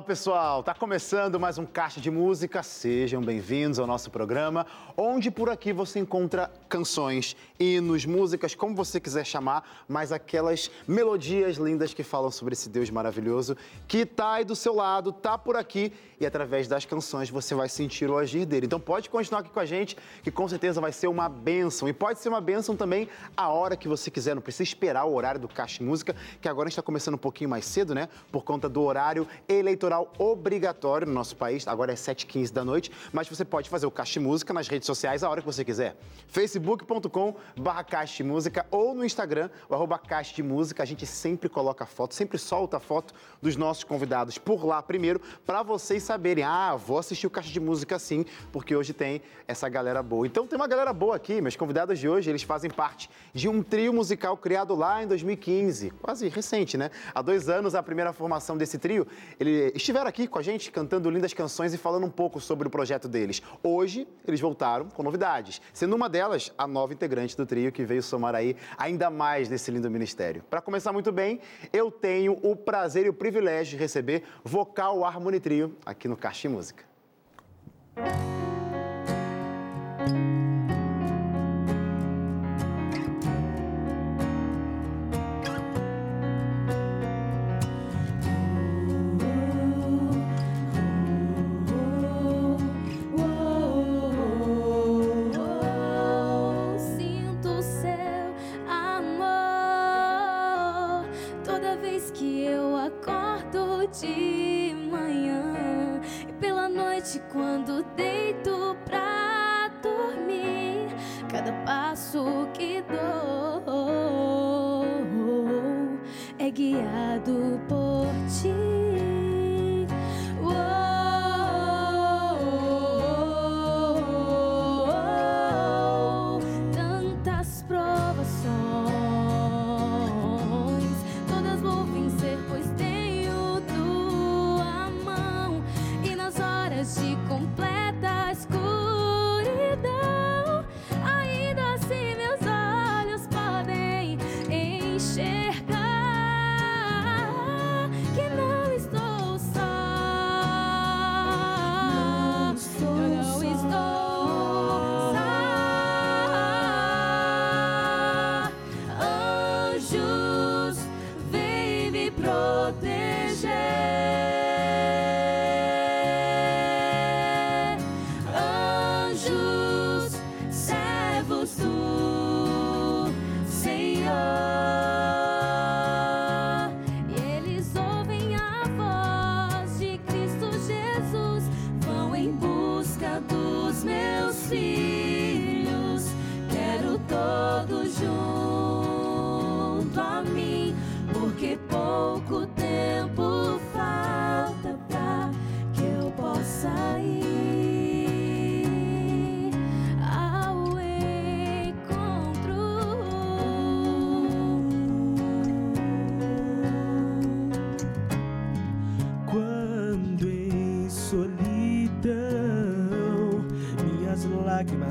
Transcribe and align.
Fala 0.00 0.08
pessoal, 0.08 0.62
tá 0.62 0.72
começando 0.72 1.38
mais 1.38 1.58
um 1.58 1.66
Caixa 1.66 2.00
de 2.00 2.10
Música. 2.10 2.62
Sejam 2.62 3.20
bem-vindos 3.20 3.78
ao 3.78 3.86
nosso 3.86 4.10
programa, 4.10 4.64
onde 4.96 5.30
por 5.30 5.50
aqui 5.50 5.74
você 5.74 5.98
encontra 5.98 6.50
canções, 6.70 7.36
hinos, 7.58 8.06
músicas, 8.06 8.54
como 8.54 8.74
você 8.74 8.98
quiser 8.98 9.26
chamar, 9.26 9.84
mas 9.86 10.10
aquelas 10.10 10.70
melodias 10.88 11.58
lindas 11.58 11.92
que 11.92 12.02
falam 12.02 12.30
sobre 12.30 12.54
esse 12.54 12.70
Deus 12.70 12.88
maravilhoso 12.88 13.58
que 13.86 14.06
tá 14.06 14.34
aí 14.34 14.44
do 14.44 14.56
seu 14.56 14.74
lado, 14.74 15.12
tá 15.12 15.36
por 15.36 15.54
aqui 15.54 15.92
e 16.18 16.24
através 16.24 16.66
das 16.66 16.86
canções 16.86 17.28
você 17.28 17.54
vai 17.54 17.68
sentir 17.68 18.08
o 18.08 18.16
agir 18.16 18.46
dele. 18.46 18.66
Então 18.66 18.80
pode 18.80 19.10
continuar 19.10 19.40
aqui 19.40 19.50
com 19.50 19.60
a 19.60 19.66
gente, 19.66 19.96
que 20.22 20.30
com 20.30 20.48
certeza 20.48 20.80
vai 20.80 20.92
ser 20.92 21.08
uma 21.08 21.28
bênção. 21.28 21.88
E 21.88 21.92
pode 21.92 22.20
ser 22.20 22.30
uma 22.30 22.40
bênção 22.40 22.74
também 22.74 23.08
a 23.36 23.48
hora 23.48 23.76
que 23.76 23.88
você 23.88 24.10
quiser, 24.10 24.34
não 24.34 24.42
precisa 24.42 24.62
esperar 24.62 25.04
o 25.04 25.14
horário 25.14 25.40
do 25.40 25.48
Caixa 25.48 25.78
de 25.78 25.84
Música, 25.84 26.16
que 26.40 26.48
agora 26.48 26.68
a 26.68 26.68
gente 26.68 26.74
está 26.74 26.82
começando 26.82 27.14
um 27.14 27.18
pouquinho 27.18 27.50
mais 27.50 27.66
cedo, 27.66 27.94
né? 27.94 28.08
Por 28.32 28.44
conta 28.44 28.68
do 28.68 28.82
horário 28.82 29.26
eleitoral 29.48 29.89
obrigatório 30.18 31.06
no 31.06 31.12
nosso 31.12 31.36
país. 31.36 31.66
Agora 31.66 31.92
é 31.92 31.94
7h15 31.94 32.52
da 32.52 32.64
noite, 32.64 32.90
mas 33.12 33.28
você 33.28 33.44
pode 33.44 33.68
fazer 33.68 33.86
o 33.86 33.90
Caixa 33.90 34.20
Música 34.20 34.52
nas 34.52 34.68
redes 34.68 34.86
sociais 34.86 35.24
a 35.24 35.30
hora 35.30 35.40
que 35.40 35.46
você 35.46 35.64
quiser. 35.64 35.96
facebook.com 36.28 37.34
barra 37.56 37.82
Caixa 37.82 38.22
Música 38.22 38.66
ou 38.70 38.94
no 38.94 39.04
Instagram, 39.04 39.50
o 39.68 39.74
arroba 39.74 39.98
Caixa 39.98 40.34
de 40.34 40.42
Música. 40.42 40.82
A 40.82 40.86
gente 40.86 41.06
sempre 41.06 41.48
coloca 41.48 41.86
foto, 41.86 42.14
sempre 42.14 42.38
solta 42.38 42.78
foto 42.78 43.14
dos 43.40 43.56
nossos 43.56 43.84
convidados 43.84 44.38
por 44.38 44.64
lá 44.64 44.82
primeiro, 44.82 45.20
para 45.46 45.62
vocês 45.62 46.02
saberem, 46.02 46.44
ah, 46.44 46.76
vou 46.76 46.98
assistir 46.98 47.26
o 47.26 47.30
Caixa 47.30 47.50
de 47.50 47.60
Música 47.60 47.98
sim, 47.98 48.24
porque 48.52 48.74
hoje 48.74 48.92
tem 48.92 49.22
essa 49.46 49.68
galera 49.68 50.02
boa. 50.02 50.26
Então 50.26 50.46
tem 50.46 50.56
uma 50.56 50.66
galera 50.68 50.92
boa 50.92 51.16
aqui, 51.16 51.40
meus 51.40 51.56
convidados 51.56 51.98
de 51.98 52.08
hoje, 52.08 52.30
eles 52.30 52.42
fazem 52.42 52.70
parte 52.70 53.08
de 53.32 53.48
um 53.48 53.62
trio 53.62 53.92
musical 53.92 54.36
criado 54.36 54.74
lá 54.74 55.02
em 55.02 55.06
2015, 55.06 55.90
quase 56.02 56.28
recente, 56.28 56.76
né? 56.76 56.90
Há 57.14 57.22
dois 57.22 57.48
anos, 57.48 57.74
a 57.74 57.82
primeira 57.82 58.12
formação 58.12 58.56
desse 58.56 58.78
trio, 58.78 59.06
eles 59.38 59.79
estiveram 59.80 60.06
aqui 60.06 60.26
com 60.26 60.38
a 60.38 60.42
gente 60.42 60.70
cantando 60.70 61.10
lindas 61.10 61.32
canções 61.32 61.74
e 61.74 61.78
falando 61.78 62.06
um 62.06 62.10
pouco 62.10 62.40
sobre 62.40 62.68
o 62.68 62.70
projeto 62.70 63.08
deles. 63.08 63.42
Hoje, 63.62 64.06
eles 64.26 64.40
voltaram 64.40 64.88
com 64.88 65.02
novidades, 65.02 65.60
sendo 65.72 65.96
uma 65.96 66.08
delas 66.08 66.52
a 66.56 66.66
nova 66.66 66.92
integrante 66.92 67.36
do 67.36 67.46
trio 67.46 67.72
que 67.72 67.84
veio 67.84 68.02
somar 68.02 68.34
aí 68.34 68.56
ainda 68.76 69.10
mais 69.10 69.48
nesse 69.48 69.70
lindo 69.70 69.90
ministério. 69.90 70.42
Para 70.48 70.60
começar 70.60 70.92
muito 70.92 71.10
bem, 71.10 71.40
eu 71.72 71.90
tenho 71.90 72.38
o 72.42 72.54
prazer 72.54 73.06
e 73.06 73.08
o 73.08 73.14
privilégio 73.14 73.76
de 73.76 73.82
receber 73.82 74.24
Vocal 74.44 75.04
Harmony 75.04 75.40
Trio 75.40 75.76
aqui 75.84 76.08
no 76.08 76.16
Caixa 76.16 76.48
Música. 76.48 76.84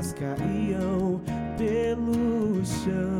penas 0.00 0.14
caíam 0.14 1.20
pelo 1.58 2.64
chão. 2.64 3.19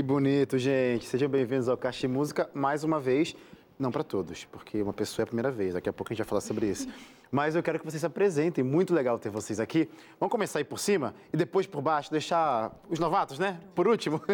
Que 0.00 0.04
bonito, 0.04 0.56
gente. 0.56 1.04
Sejam 1.04 1.28
bem-vindos 1.28 1.68
ao 1.68 1.76
Caixa 1.76 2.00
de 2.00 2.08
Música 2.08 2.48
mais 2.54 2.82
uma 2.84 2.98
vez. 2.98 3.36
Não 3.78 3.90
para 3.90 4.02
todos, 4.02 4.46
porque 4.46 4.80
uma 4.80 4.94
pessoa 4.94 5.22
é 5.22 5.24
a 5.24 5.26
primeira 5.26 5.50
vez. 5.50 5.74
Daqui 5.74 5.90
a 5.90 5.92
pouco 5.92 6.10
a 6.10 6.14
gente 6.14 6.24
vai 6.24 6.26
falar 6.26 6.40
sobre 6.40 6.70
isso. 6.70 6.88
Mas 7.30 7.54
eu 7.54 7.62
quero 7.62 7.78
que 7.78 7.84
vocês 7.84 8.00
se 8.00 8.06
apresentem. 8.06 8.64
Muito 8.64 8.94
legal 8.94 9.18
ter 9.18 9.28
vocês 9.28 9.60
aqui. 9.60 9.90
Vamos 10.18 10.32
começar 10.32 10.58
aí 10.58 10.64
por 10.64 10.78
cima 10.78 11.14
e 11.30 11.36
depois 11.36 11.66
por 11.66 11.82
baixo, 11.82 12.10
deixar 12.10 12.74
os 12.88 12.98
novatos, 12.98 13.38
né? 13.38 13.60
Por 13.74 13.86
último. 13.86 14.22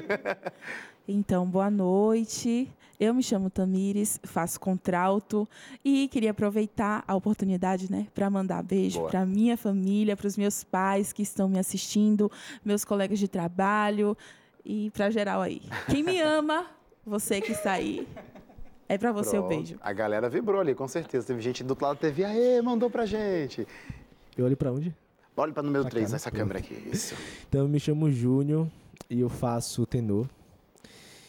Então, 1.08 1.46
boa 1.46 1.70
noite. 1.70 2.68
Eu 2.98 3.14
me 3.14 3.22
chamo 3.22 3.48
Tamires, 3.48 4.18
faço 4.24 4.58
contralto 4.58 5.48
e 5.84 6.08
queria 6.08 6.32
aproveitar 6.32 7.04
a 7.06 7.14
oportunidade, 7.14 7.88
né, 7.88 8.08
para 8.12 8.28
mandar 8.28 8.60
beijo 8.64 9.00
para 9.02 9.24
minha 9.24 9.56
família, 9.56 10.16
para 10.16 10.26
os 10.26 10.36
meus 10.36 10.64
pais 10.64 11.12
que 11.12 11.22
estão 11.22 11.48
me 11.48 11.60
assistindo, 11.60 12.28
meus 12.64 12.84
colegas 12.84 13.20
de 13.20 13.28
trabalho 13.28 14.16
e 14.66 14.90
para 14.90 15.08
geral 15.10 15.40
aí. 15.40 15.62
Quem 15.88 16.02
me 16.02 16.20
ama, 16.20 16.66
você 17.04 17.40
que 17.40 17.52
está 17.52 17.72
aí, 17.72 18.06
é 18.88 18.98
para 18.98 19.12
você 19.12 19.38
o 19.38 19.42
Pronto. 19.44 19.48
beijo. 19.56 19.76
A 19.80 19.92
galera 19.92 20.28
vibrou 20.28 20.60
ali, 20.60 20.74
com 20.74 20.88
certeza. 20.88 21.26
Teve 21.26 21.40
gente 21.40 21.62
do 21.62 21.70
outro 21.70 21.86
lado 21.86 21.96
da 21.96 22.00
TV, 22.00 22.24
aê, 22.24 22.60
mandou 22.60 22.90
pra 22.90 23.06
gente. 23.06 23.66
Eu 24.36 24.44
olho 24.44 24.56
pra 24.56 24.72
onde? 24.72 24.94
Olha 25.36 25.52
para 25.52 25.62
número 25.62 25.84
Pra 25.84 25.90
3, 25.90 26.06
cá, 26.06 26.10
né? 26.10 26.16
essa 26.16 26.30
câmera 26.30 26.58
aqui. 26.58 26.74
Isso. 26.90 27.14
Então, 27.48 27.60
eu 27.62 27.68
me 27.68 27.78
chamo 27.78 28.10
Júnior 28.10 28.66
e 29.08 29.20
eu 29.20 29.28
faço 29.28 29.84
tenor. 29.86 30.26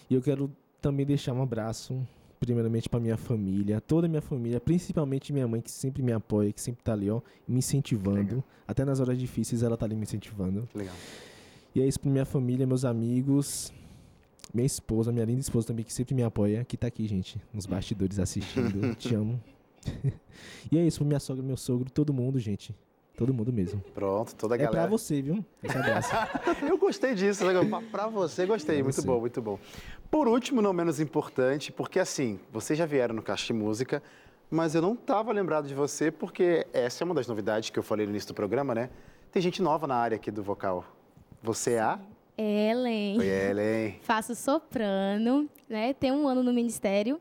E 0.09 0.15
eu 0.15 0.21
quero 0.21 0.49
também 0.81 1.05
deixar 1.05 1.33
um 1.33 1.41
abraço, 1.43 1.99
primeiramente 2.39 2.87
para 2.87 2.99
minha 2.99 3.17
família, 3.17 3.81
toda 3.81 4.07
a 4.07 4.09
minha 4.09 4.21
família, 4.21 4.59
principalmente 4.61 5.33
minha 5.33 5.47
mãe, 5.47 5.59
que 5.59 5.69
sempre 5.69 6.01
me 6.01 6.13
apoia, 6.13 6.53
que 6.53 6.61
sempre 6.61 6.81
tá 6.83 6.93
ali, 6.93 7.09
ó, 7.09 7.19
me 7.47 7.59
incentivando. 7.59 8.17
Legal. 8.19 8.43
Até 8.67 8.85
nas 8.85 8.99
horas 9.01 9.17
difíceis 9.17 9.61
ela 9.63 9.75
tá 9.75 9.85
ali 9.85 9.95
me 9.95 10.03
incentivando. 10.03 10.67
Legal. 10.73 10.95
E 11.75 11.81
é 11.81 11.87
isso 11.87 11.99
pra 11.99 12.09
minha 12.09 12.25
família, 12.25 12.65
meus 12.65 12.83
amigos, 12.85 13.71
minha 14.53 14.65
esposa, 14.65 15.11
minha 15.11 15.25
linda 15.25 15.41
esposa 15.41 15.67
também, 15.67 15.85
que 15.85 15.93
sempre 15.93 16.15
me 16.15 16.23
apoia, 16.23 16.63
que 16.65 16.75
tá 16.77 16.87
aqui, 16.87 17.05
gente, 17.07 17.39
nos 17.53 17.65
bastidores 17.65 18.19
assistindo. 18.19 18.93
Te 18.95 19.13
amo. 19.13 19.39
e 20.71 20.77
é 20.77 20.85
isso 20.85 20.99
pra 20.99 21.07
minha 21.07 21.19
sogra, 21.19 21.43
meu 21.43 21.57
sogro, 21.57 21.89
todo 21.89 22.13
mundo, 22.13 22.39
gente. 22.39 22.75
Todo 23.15 23.33
mundo 23.33 23.51
mesmo. 23.51 23.81
Pronto, 23.95 24.35
toda 24.35 24.53
a 24.53 24.57
É 24.57 24.59
pra 24.61 24.67
galera. 24.71 24.91
você, 24.91 25.23
viu? 25.23 25.43
Esse 25.63 25.75
abraço. 25.75 26.11
Eu 26.67 26.77
gostei 26.77 27.15
disso, 27.15 27.43
né? 27.45 27.53
Pra- 27.91 28.07
você, 28.07 28.45
gostei. 28.45 28.83
Muito 28.83 28.95
você. 29.01 29.07
bom, 29.07 29.19
muito 29.19 29.41
bom. 29.41 29.57
Por 30.11 30.27
último, 30.27 30.61
não 30.61 30.71
menos 30.71 30.99
importante, 30.99 31.71
porque 31.71 31.99
assim, 31.99 32.39
vocês 32.53 32.77
já 32.77 32.85
vieram 32.85 33.15
no 33.15 33.23
Caixa 33.23 33.47
de 33.47 33.53
Música, 33.53 34.03
mas 34.51 34.75
eu 34.75 34.83
não 34.83 34.93
estava 34.93 35.31
lembrado 35.31 35.67
de 35.67 35.73
você, 35.73 36.11
porque 36.11 36.67
essa 36.71 37.03
é 37.03 37.05
uma 37.05 37.15
das 37.15 37.25
novidades 37.27 37.71
que 37.71 37.79
eu 37.79 37.83
falei 37.83 38.05
no 38.05 38.11
início 38.11 38.27
do 38.27 38.35
programa, 38.35 38.75
né? 38.75 38.91
Tem 39.31 39.41
gente 39.41 39.63
nova 39.63 39.87
na 39.87 39.95
área 39.95 40.15
aqui 40.15 40.29
do 40.29 40.43
vocal. 40.43 40.85
Você 41.41 41.73
é 41.73 41.79
a? 41.79 41.99
Ellen. 42.37 43.19
Oi, 43.19 43.27
Ellen. 43.27 43.99
Faço 44.03 44.35
soprano, 44.35 45.49
né? 45.69 45.93
Tenho 45.93 46.15
um 46.15 46.27
ano 46.27 46.43
no 46.43 46.53
ministério. 46.53 47.19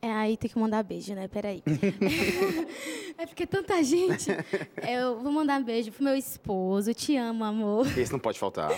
É, 0.00 0.12
aí 0.12 0.36
tem 0.36 0.48
que 0.48 0.58
mandar 0.58 0.82
beijo, 0.82 1.14
né? 1.14 1.26
Peraí. 1.26 1.62
é 3.18 3.26
porque 3.26 3.46
tanta 3.46 3.82
gente. 3.82 4.30
Eu 4.86 5.20
vou 5.20 5.32
mandar 5.32 5.60
beijo 5.62 5.90
pro 5.90 6.04
meu 6.04 6.14
esposo. 6.14 6.94
Te 6.94 7.16
amo, 7.16 7.44
amor. 7.44 7.86
Esse 7.98 8.12
não 8.12 8.18
pode 8.18 8.38
faltar. 8.38 8.70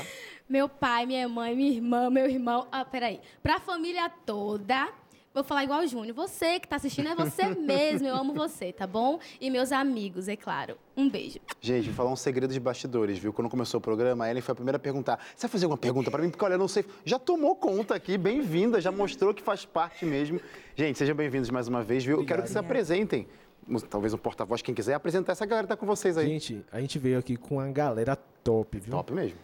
Meu 0.48 0.68
pai, 0.68 1.04
minha 1.04 1.28
mãe, 1.28 1.54
minha 1.54 1.72
irmã, 1.72 2.08
meu 2.08 2.26
irmão. 2.26 2.66
Ah, 2.72 2.84
peraí. 2.84 3.20
Pra 3.42 3.60
família 3.60 4.08
toda. 4.08 4.88
Vou 5.38 5.44
falar 5.44 5.62
igual 5.62 5.82
o 5.82 5.86
Júnior. 5.86 6.12
Você 6.16 6.58
que 6.58 6.66
tá 6.66 6.74
assistindo 6.74 7.08
é 7.10 7.14
você 7.14 7.46
mesmo. 7.54 8.08
Eu 8.08 8.16
amo 8.16 8.34
você, 8.34 8.72
tá 8.72 8.88
bom? 8.88 9.20
E 9.40 9.48
meus 9.50 9.70
amigos, 9.70 10.26
é 10.26 10.34
claro. 10.34 10.76
Um 10.96 11.08
beijo. 11.08 11.38
Gente, 11.60 11.84
vou 11.86 11.94
falar 11.94 12.10
um 12.10 12.16
segredo 12.16 12.52
de 12.52 12.58
bastidores, 12.58 13.18
viu? 13.18 13.32
Quando 13.32 13.48
começou 13.48 13.78
o 13.78 13.80
programa, 13.80 14.24
a 14.24 14.30
Ellen 14.30 14.42
foi 14.42 14.52
a 14.52 14.56
primeira 14.56 14.78
a 14.78 14.80
perguntar: 14.80 15.16
Você 15.36 15.46
vai 15.46 15.52
fazer 15.52 15.66
alguma 15.66 15.78
pergunta 15.78 16.10
para 16.10 16.20
mim? 16.24 16.30
Porque, 16.30 16.44
olha, 16.44 16.54
eu 16.54 16.58
não 16.58 16.66
sei. 16.66 16.84
Já 17.04 17.20
tomou 17.20 17.54
conta 17.54 17.94
aqui, 17.94 18.18
bem-vinda, 18.18 18.80
já 18.80 18.90
mostrou 18.90 19.32
que 19.32 19.40
faz 19.40 19.64
parte 19.64 20.04
mesmo. 20.04 20.40
Gente, 20.74 20.98
sejam 20.98 21.14
bem-vindos 21.14 21.50
mais 21.50 21.68
uma 21.68 21.84
vez, 21.84 22.04
viu? 22.04 22.18
Eu 22.18 22.26
quero 22.26 22.42
que 22.42 22.50
se 22.50 22.58
apresentem. 22.58 23.28
Um- 23.68 23.78
Talvez 23.78 24.12
um 24.12 24.18
porta-voz, 24.18 24.60
quem 24.60 24.74
quiser, 24.74 24.94
apresentar 24.94 25.30
essa 25.32 25.46
galera 25.46 25.68
que 25.68 25.72
tá 25.72 25.76
com 25.76 25.86
vocês 25.86 26.18
aí. 26.18 26.26
Gente, 26.26 26.64
a 26.72 26.80
gente 26.80 26.98
veio 26.98 27.16
aqui 27.16 27.36
com 27.36 27.58
uma 27.58 27.70
galera 27.70 28.16
top, 28.42 28.80
viu? 28.80 28.90
Top 28.90 29.12
mesmo. 29.12 29.38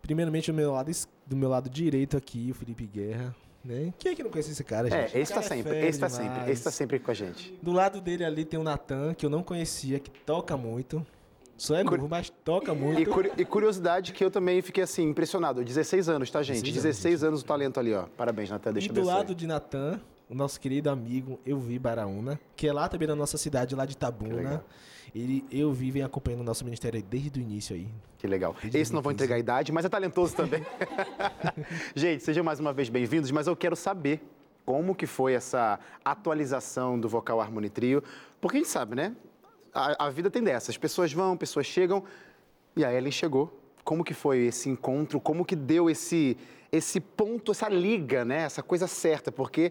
Primeiramente, 0.00 0.50
do 0.50 0.54
meu, 0.56 0.72
lado, 0.72 0.90
es- 0.90 1.06
do 1.26 1.36
meu 1.36 1.50
lado 1.50 1.68
direito 1.68 2.16
aqui, 2.16 2.48
o 2.50 2.54
Felipe 2.54 2.86
Guerra. 2.86 3.34
Né? 3.64 3.92
Quem 3.98 4.12
é 4.12 4.14
que 4.14 4.22
não 4.22 4.30
conhece 4.30 4.50
esse 4.50 4.62
cara, 4.62 4.88
É, 4.88 5.08
gente? 5.08 5.18
esse 5.18 5.32
O 5.32 5.34
tá 5.36 5.40
cara 5.42 5.54
é 5.54 5.56
sempre, 5.62 5.86
esse 5.88 5.98
tá 5.98 6.06
demais. 6.08 6.34
sempre, 6.34 6.52
esse 6.52 6.64
tá 6.64 6.70
sempre 6.70 6.98
com 6.98 7.10
a 7.10 7.14
gente. 7.14 7.58
Do 7.62 7.72
lado 7.72 8.00
dele 8.00 8.24
ali 8.24 8.44
tem 8.44 8.60
o 8.60 8.62
Natan, 8.62 9.14
que 9.14 9.24
eu 9.24 9.30
não 9.30 9.42
conhecia, 9.42 9.98
que 9.98 10.10
toca 10.10 10.56
muito. 10.56 11.04
Só 11.56 11.76
é 11.76 11.84
novo, 11.84 12.08
mas 12.08 12.28
toca 12.44 12.74
muito. 12.74 13.00
E, 13.00 13.42
e 13.42 13.44
curiosidade 13.44 14.12
que 14.12 14.22
eu 14.24 14.30
também 14.30 14.60
fiquei 14.60 14.82
assim, 14.84 15.04
impressionado. 15.08 15.64
16 15.64 16.08
anos, 16.08 16.30
tá, 16.30 16.42
gente? 16.42 16.62
16 16.62 16.82
16 16.82 17.14
anos, 17.14 17.22
anos, 17.28 17.40
o 17.42 17.44
talento 17.44 17.78
ali, 17.80 17.94
ó. 17.94 18.02
Parabéns, 18.16 18.50
Natan, 18.50 18.72
deixa 18.72 18.88
e 18.88 18.90
eu 18.90 18.94
do 18.94 19.00
abençoe. 19.00 19.16
lado 19.18 19.34
de 19.34 19.46
Natan, 19.46 20.00
o 20.34 20.36
nosso 20.36 20.60
querido 20.60 20.90
amigo 20.90 21.38
Eu 21.46 21.60
Vi 21.60 21.78
Baraúna, 21.78 22.40
que 22.56 22.66
é 22.66 22.72
lá 22.72 22.88
também 22.88 23.06
na 23.06 23.14
nossa 23.14 23.38
cidade, 23.38 23.72
lá 23.76 23.86
de 23.86 23.96
Tabuna. 23.96 24.64
Ele, 25.14 25.44
eu 25.48 25.72
vi, 25.72 25.92
vem 25.92 26.02
acompanhando 26.02 26.40
o 26.40 26.44
nosso 26.44 26.64
ministério 26.64 27.00
desde 27.00 27.38
o 27.38 27.40
início 27.40 27.76
aí. 27.76 27.86
Que 28.18 28.26
legal. 28.26 28.52
Desde 28.60 28.78
Esse 28.78 28.92
não 28.92 29.00
vou 29.00 29.12
2015. 29.12 29.14
entregar 29.14 29.36
a 29.36 29.38
idade, 29.38 29.70
mas 29.70 29.84
é 29.84 29.88
talentoso 29.88 30.34
também. 30.34 30.66
Gente, 31.94 32.24
sejam 32.24 32.42
mais 32.42 32.58
uma 32.58 32.72
vez 32.72 32.88
bem-vindos, 32.88 33.30
mas 33.30 33.46
eu 33.46 33.54
quero 33.54 33.76
saber 33.76 34.28
como 34.66 34.92
que 34.92 35.06
foi 35.06 35.34
essa 35.34 35.78
atualização 36.04 36.98
do 36.98 37.08
Vocal 37.08 37.40
Harmony 37.40 37.70
Trio, 37.70 38.02
porque 38.40 38.56
a 38.56 38.60
gente 38.60 38.70
sabe, 38.70 38.96
né? 38.96 39.14
A, 39.72 40.06
a 40.06 40.10
vida 40.10 40.30
tem 40.30 40.42
dessas, 40.42 40.70
as 40.70 40.78
pessoas 40.78 41.12
vão, 41.12 41.36
pessoas 41.36 41.66
chegam, 41.66 42.02
e 42.74 42.84
a 42.84 42.92
Ellen 42.92 43.12
chegou. 43.12 43.60
Como 43.84 44.02
que 44.02 44.14
foi 44.14 44.46
esse 44.46 44.68
encontro? 44.68 45.20
Como 45.20 45.44
que 45.44 45.54
deu 45.54 45.88
esse, 45.88 46.36
esse 46.72 46.98
ponto, 46.98 47.52
essa 47.52 47.68
liga, 47.68 48.24
né? 48.24 48.38
Essa 48.38 48.62
coisa 48.62 48.88
certa, 48.88 49.30
porque 49.30 49.70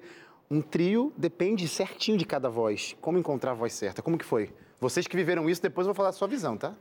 um 0.49 0.61
trio 0.61 1.13
depende 1.17 1.67
certinho 1.67 2.17
de 2.17 2.25
cada 2.25 2.49
voz. 2.49 2.95
Como 3.01 3.17
encontrar 3.17 3.51
a 3.51 3.55
voz 3.55 3.73
certa? 3.73 4.01
Como 4.01 4.17
que 4.17 4.25
foi? 4.25 4.53
Vocês 4.79 5.07
que 5.07 5.15
viveram 5.15 5.49
isso, 5.49 5.61
depois 5.61 5.87
eu 5.87 5.93
vou 5.93 5.95
falar 5.95 6.09
a 6.09 6.13
sua 6.13 6.27
visão, 6.27 6.57
tá? 6.57 6.75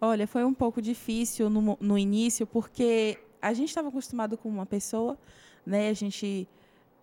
Olha, 0.00 0.26
foi 0.26 0.44
um 0.44 0.54
pouco 0.54 0.80
difícil 0.80 1.50
no, 1.50 1.76
no 1.80 1.98
início, 1.98 2.46
porque 2.46 3.18
a 3.42 3.52
gente 3.52 3.68
estava 3.68 3.88
acostumado 3.88 4.36
com 4.38 4.48
uma 4.48 4.64
pessoa, 4.64 5.18
né? 5.66 5.88
A 5.88 5.92
gente 5.92 6.48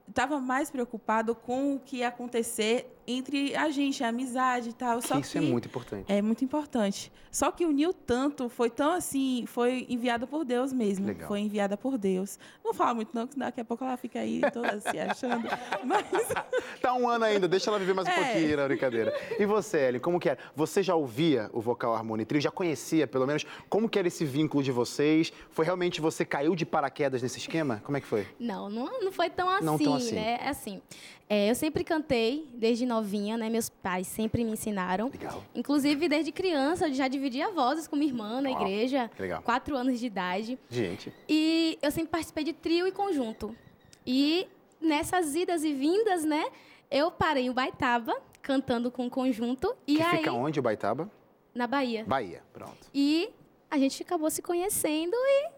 estava 0.07 0.39
mais 0.39 0.69
preocupado 0.69 1.35
com 1.35 1.75
o 1.75 1.79
que 1.79 1.97
ia 1.97 2.07
acontecer 2.07 2.94
entre 3.07 3.55
a 3.55 3.69
gente, 3.69 4.03
a 4.03 4.07
amizade 4.09 4.69
e 4.69 4.73
tal. 4.73 5.01
Só 5.01 5.19
isso 5.19 5.31
que 5.31 5.37
é 5.37 5.41
muito 5.41 5.67
importante. 5.67 6.05
é 6.11 6.21
muito 6.21 6.43
importante. 6.43 7.11
Só 7.31 7.51
que 7.51 7.65
uniu 7.65 7.93
tanto, 7.93 8.47
foi 8.47 8.69
tão 8.69 8.91
assim, 8.91 9.43
foi 9.47 9.85
enviada 9.89 10.25
por 10.25 10.45
Deus 10.45 10.71
mesmo. 10.71 11.05
Legal. 11.07 11.27
Foi 11.27 11.39
enviada 11.41 11.75
por 11.75 11.97
Deus. 11.97 12.39
Não 12.63 12.73
fala 12.73 12.93
muito 12.93 13.09
não, 13.13 13.27
que 13.27 13.37
daqui 13.37 13.59
a 13.59 13.65
pouco 13.65 13.83
ela 13.83 13.97
fica 13.97 14.19
aí 14.19 14.41
toda 14.53 14.79
se 14.79 14.87
achando. 14.99 15.45
Mas 15.83 16.05
Tá 16.81 16.93
um 16.93 17.09
ano 17.09 17.25
ainda, 17.25 17.47
deixa 17.47 17.69
ela 17.69 17.77
viver 17.79 17.93
mais 17.93 18.07
um 18.07 18.11
É. 18.11 18.15
pouquinho 18.15 18.57
na 18.57 18.67
brincadeira. 18.67 19.13
E 19.37 19.45
você, 19.45 19.87
Ellen, 19.87 19.99
como 20.01 20.19
que 20.19 20.29
era? 20.29 20.39
Você 20.55 20.81
já 20.81 20.95
ouvia 20.95 21.49
o 21.53 21.59
vocal 21.59 21.93
Harmony 21.93 22.25
Trio? 22.25 22.39
Já 22.41 22.51
conhecia, 22.51 23.05
pelo 23.07 23.25
menos? 23.27 23.45
Como 23.69 23.89
que 23.89 23.99
era 23.99 24.07
esse 24.07 24.23
vínculo 24.23 24.63
de 24.63 24.71
vocês? 24.71 25.33
Foi 25.51 25.65
realmente 25.65 25.99
você 25.99 26.23
caiu 26.23 26.55
de 26.55 26.65
paraquedas 26.65 27.21
nesse 27.21 27.39
esquema? 27.39 27.81
Como 27.83 27.97
é 27.97 28.01
que 28.01 28.07
foi? 28.07 28.25
Não, 28.39 28.69
não, 28.69 29.01
não 29.01 29.11
foi 29.11 29.29
tão 29.29 29.49
assim, 29.49 29.65
Não 29.65 29.77
tão 29.77 29.95
assim. 29.95 30.15
né? 30.15 30.37
É 30.41 30.49
assim, 30.49 30.81
é, 31.29 31.49
eu 31.49 31.55
sempre 31.55 31.83
cantei 31.83 32.47
desde 32.53 32.85
novinha, 32.95 33.37
né? 33.37 33.49
Meus 33.49 33.69
pais 33.69 34.07
sempre 34.07 34.43
me 34.43 34.51
ensinaram. 34.51 35.09
Legal. 35.09 35.43
Inclusive, 35.53 36.07
desde 36.07 36.31
criança, 36.31 36.87
eu 36.87 36.93
já 36.93 37.07
dividia 37.07 37.49
vozes 37.51 37.87
com 37.87 37.95
minha 37.95 38.09
irmã 38.09 38.41
na 38.41 38.49
Uau, 38.49 38.61
igreja. 38.61 39.09
legal. 39.19 39.41
Quatro 39.41 39.75
anos 39.75 39.99
de 39.99 40.05
idade. 40.05 40.57
Gente, 40.69 41.11
E 41.27 41.77
eu 41.81 41.91
sempre 41.91 42.09
participei 42.09 42.43
de 42.43 42.53
trio 42.53 42.87
e 42.87 42.91
conjunto. 42.91 43.55
E 44.05 44.47
nessas 44.81 45.35
idas 45.35 45.63
e 45.63 45.73
vindas, 45.73 46.23
né? 46.23 46.43
Eu 46.89 47.11
parei 47.11 47.45
em 47.47 47.51
Baitaba, 47.51 48.15
cantando 48.41 48.89
com 48.91 49.09
conjunto. 49.09 49.75
E 49.87 49.95
que 49.97 50.01
aí, 50.01 50.17
fica 50.17 50.31
onde, 50.31 50.61
Baitaba? 50.61 51.09
na 51.53 51.65
Bahia. 51.67 52.03
Bahia, 52.05 52.43
pronto. 52.53 52.87
E 52.93 53.29
a 53.71 53.77
gente 53.77 54.01
acabou 54.03 54.29
se 54.29 54.41
conhecendo 54.41 55.15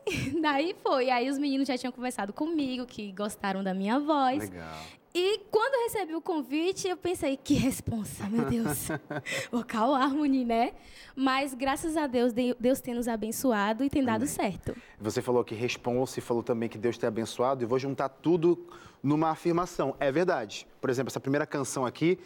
e 0.08 0.40
daí 0.42 0.76
foi. 0.84 1.10
Aí 1.10 1.30
os 1.30 1.38
meninos 1.38 1.68
já 1.68 1.78
tinham 1.78 1.92
conversado 1.92 2.32
comigo, 2.34 2.86
que 2.86 3.12
gostaram 3.12 3.64
da 3.64 3.74
minha 3.74 4.00
voz. 4.00 4.50
Legal. 4.50 4.78
E 5.20 5.40
quando 5.50 5.82
recebi 5.86 6.14
o 6.14 6.22
convite, 6.22 6.88
eu 6.88 6.96
pensei, 6.96 7.36
que 7.36 7.56
responsa, 7.56 8.30
meu 8.30 8.46
Deus. 8.46 8.88
Vocal 9.52 9.96
Harmony, 9.96 10.46
né? 10.46 10.74
Mas 11.16 11.56
graças 11.56 11.98
a 11.98 12.06
Deus, 12.06 12.32
de- 12.32 12.56
Deus 12.60 12.80
tem 12.80 12.94
nos 12.94 13.08
abençoado 13.08 13.84
e 13.84 13.90
tem 13.90 14.04
dado 14.04 14.28
certo. 14.28 14.76
Você 15.00 15.20
falou 15.20 15.44
que 15.44 15.56
responsa 15.56 16.20
e 16.20 16.22
falou 16.22 16.44
também 16.44 16.70
que 16.70 16.78
Deus 16.78 17.00
te 17.00 17.06
abençoado, 17.08 17.64
e 17.64 17.66
vou 17.66 17.80
juntar 17.80 18.10
tudo 18.10 18.64
numa 19.02 19.32
afirmação. 19.32 19.96
É 20.00 20.12
verdade. 20.12 20.68
Por 20.80 20.88
exemplo, 20.88 21.10
essa 21.10 21.20
primeira 21.20 21.48
canção 21.48 21.84
aqui 21.84 22.20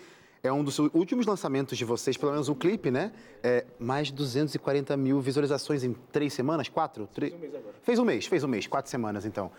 é 0.44 0.52
um 0.52 0.62
dos 0.62 0.78
últimos 0.78 1.26
lançamentos 1.26 1.78
de 1.78 1.86
vocês, 1.86 2.18
pelo 2.18 2.34
menos 2.34 2.50
o 2.50 2.56
clipe, 2.56 2.92
né? 2.92 3.14
É, 3.42 3.66
mais 3.80 4.08
de 4.08 4.14
240 4.16 4.98
mil 4.98 5.22
visualizações 5.22 5.86
em 5.86 5.94
três 6.12 6.34
semanas? 6.34 6.68
Quatro? 6.68 7.08
Fez 7.14 7.32
um 7.34 7.38
mês 7.38 7.56
agora. 7.56 7.76
Fez 7.84 8.00
um 8.00 8.04
mês, 8.04 8.26
fez 8.26 8.44
um 8.44 8.48
mês, 8.50 8.68
quatro 8.68 8.92
semanas 8.92 9.26
então. 9.26 9.50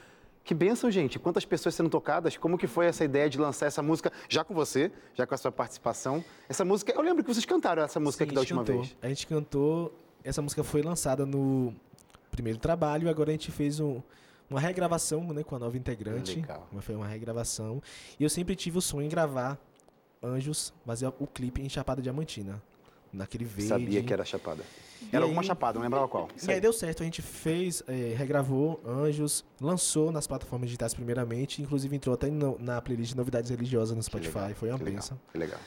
Que 0.45 0.55
bênção, 0.55 0.91
gente. 0.91 1.19
Quantas 1.19 1.45
pessoas 1.45 1.75
sendo 1.75 1.89
tocadas. 1.89 2.37
Como 2.37 2.59
que 2.59 2.67
foi 2.67 2.87
essa 2.87 3.05
ideia 3.05 3.31
de 3.31 3.39
lançar 3.39 3.67
essa 3.67 3.83
música, 3.83 4.11
já 4.29 4.43
com 4.43 4.53
você, 4.55 4.91
já 5.15 5.25
com 5.27 5.35
a 5.35 5.39
sua 5.39 5.53
participação? 5.53 6.25
Essa 6.49 6.65
música, 6.65 6.93
eu 6.93 7.01
lembro 7.01 7.23
que 7.23 7.33
vocês 7.33 7.45
cantaram 7.45 7.83
essa 7.83 8.01
música 8.01 8.25
Sim, 8.25 8.29
aqui 8.29 8.35
da 8.35 8.41
a 8.41 8.45
gente 8.45 8.53
última 8.55 8.65
cantou. 8.65 8.83
vez. 8.85 8.97
A 9.03 9.09
gente 9.09 9.27
cantou. 9.27 9.99
Essa 10.25 10.43
música 10.43 10.65
foi 10.65 10.83
lançada 10.83 11.25
no 11.25 11.73
primeiro 12.31 12.59
trabalho. 12.59 13.09
Agora 13.09 13.31
a 13.31 13.33
gente 13.33 13.53
fez 13.53 13.79
um- 13.79 14.01
uma 14.51 14.59
regravação 14.61 15.23
né, 15.33 15.43
com 15.45 15.55
a 15.55 15.59
nova 15.61 15.77
integrante. 15.79 16.37
Legal. 16.37 16.67
Foi 16.81 16.95
uma 16.97 17.07
regravação. 17.07 17.81
E 18.19 18.25
eu 18.25 18.29
sempre 18.31 18.57
tive 18.57 18.79
o 18.79 18.81
sonho 18.81 19.07
em 19.07 19.09
gravar 19.09 19.59
Anjos, 20.25 20.73
fazer 20.87 21.07
o 21.19 21.27
clipe 21.27 21.61
em 21.63 21.69
Chapada 21.69 22.01
Diamantina. 22.01 22.63
Naquele 23.13 23.45
verde. 23.45 23.69
Sabia 23.69 24.03
que 24.03 24.13
era 24.13 24.25
chapada. 24.25 24.63
E 25.03 25.07
Era 25.09 25.19
aí- 25.19 25.23
alguma 25.25 25.43
chapada, 25.43 25.75
não 25.79 25.83
lembrava 25.85 26.09
qual. 26.09 26.29
E 26.43 26.49
aí 26.49 26.55
aí. 26.55 26.61
deu 26.61 26.73
certo, 26.73 27.03
a 27.03 27.05
gente 27.05 27.21
fez, 27.21 27.83
eh, 27.87 28.15
regravou 28.17 28.81
Anjos, 28.87 29.45
lançou 29.61 30.11
nas 30.11 30.27
plataformas 30.27 30.69
digitais 30.69 30.95
primeiramente, 30.95 31.61
inclusive 31.61 31.95
entrou 31.95 32.15
até 32.15 32.31
no- 32.31 32.57
na 32.59 32.81
playlist 32.81 33.11
de 33.11 33.17
novidades 33.17 33.51
religiosas 33.51 33.95
no 33.95 34.03
Spotify, 34.03 34.39
legal, 34.39 34.55
foi 34.55 34.69
uma 34.71 34.79
que 34.79 34.85
legal, 34.85 35.01
benção. 35.01 35.21
Que 35.31 35.39
legal. 35.39 35.59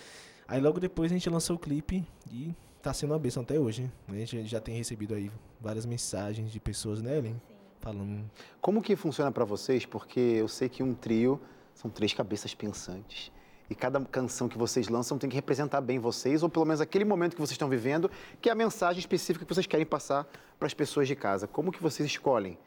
Aí 0.47 0.59
logo 0.59 0.79
depois 0.79 1.11
a 1.11 1.15
gente 1.15 1.29
lançou 1.29 1.55
o 1.55 1.59
clipe 1.59 2.03
e 2.31 2.55
tá 2.81 2.93
sendo 2.93 3.11
uma 3.11 3.19
benção 3.19 3.43
até 3.43 3.59
hoje. 3.59 3.91
A 4.07 4.13
gente 4.15 4.47
já 4.47 4.59
tem 4.59 4.75
recebido 4.77 5.13
aí 5.13 5.29
várias 5.61 5.85
mensagens 5.85 6.51
de 6.51 6.59
pessoas, 6.59 7.01
né, 7.01 7.17
Ellen? 7.17 7.39
Falando. 7.81 8.29
Como 8.61 8.81
que 8.81 8.95
funciona 8.95 9.31
pra 9.31 9.45
vocês? 9.45 9.85
Porque 9.85 10.19
eu 10.19 10.47
sei 10.47 10.67
que 10.69 10.81
um 10.81 10.93
trio 10.95 11.39
são 11.75 11.91
três 11.91 12.13
cabeças 12.13 12.55
pensantes. 12.55 13.31
E 13.69 13.75
cada 13.75 13.99
canção 14.01 14.47
que 14.47 14.57
vocês 14.57 14.87
lançam 14.87 15.17
tem 15.17 15.29
que 15.29 15.35
representar 15.35 15.81
bem 15.81 15.97
vocês, 15.99 16.43
ou 16.43 16.49
pelo 16.49 16.65
menos 16.65 16.81
aquele 16.81 17.05
momento 17.05 17.33
que 17.35 17.39
vocês 17.41 17.51
estão 17.53 17.67
vivendo, 17.69 18.09
que 18.41 18.49
é 18.49 18.51
a 18.51 18.55
mensagem 18.55 18.99
específica 18.99 19.45
que 19.45 19.53
vocês 19.53 19.65
querem 19.65 19.85
passar 19.85 20.27
para 20.59 20.67
as 20.67 20.73
pessoas 20.73 21.07
de 21.07 21.15
casa. 21.15 21.47
Como 21.47 21.71
que 21.71 21.81
vocês 21.81 22.07
escolhem? 22.07 22.57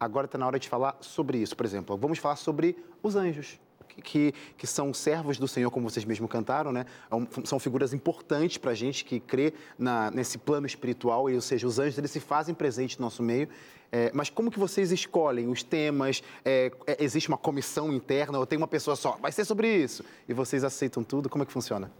Agora 0.00 0.26
está 0.26 0.38
na 0.38 0.46
hora 0.46 0.58
de 0.58 0.68
falar 0.68 0.96
sobre 1.00 1.38
isso. 1.38 1.56
Por 1.56 1.66
exemplo, 1.66 1.96
vamos 1.96 2.18
falar 2.18 2.36
sobre 2.36 2.76
os 3.02 3.16
anjos. 3.16 3.58
que- 4.04 4.32
Que, 4.56 4.64
são 4.66 4.94
servos 4.94 5.38
do 5.38 5.48
Senhor, 5.48 5.72
como 5.72 5.90
vocês 5.90 6.04
mesmos 6.04 6.30
cantaram, 6.30 6.70
né? 6.70 6.84
É 7.10 7.46
São 7.46 7.58
figuras 7.58 7.92
importantes 7.92 8.56
para 8.56 8.70
a 8.70 8.74
gente 8.74 9.04
que 9.04 9.18
crê 9.18 9.52
na, 9.76 10.08
nesse 10.12 10.38
plano 10.38 10.66
espiritual, 10.68 11.24
ou 11.24 11.40
seja, 11.40 11.66
os 11.66 11.80
anjos 11.80 11.98
eles 11.98 12.10
se 12.12 12.20
fazem 12.20 12.54
presentes 12.54 12.96
no 12.98 13.04
nosso 13.06 13.24
meio. 13.24 13.48
É, 13.90 14.10
mas 14.14 14.28
como 14.28 14.50
que 14.50 14.58
vocês 14.58 14.92
escolhem 14.92 15.48
os 15.48 15.62
temas? 15.62 16.22
É, 16.44 16.70
é, 16.86 17.02
existe 17.02 17.28
uma 17.28 17.38
comissão 17.38 17.92
interna 17.92 18.38
ou 18.38 18.44
tem 18.46 18.56
uma 18.58 18.68
pessoa 18.68 18.94
só? 18.96 19.12
Vai 19.20 19.32
ser 19.32 19.44
sobre 19.44 19.74
isso. 19.74 20.04
E 20.28 20.34
vocês 20.34 20.62
aceitam 20.62 21.02
tudo? 21.02 21.28
Como 21.28 21.42
é 21.42 21.46
que 21.46 21.52
funciona? 21.52 21.90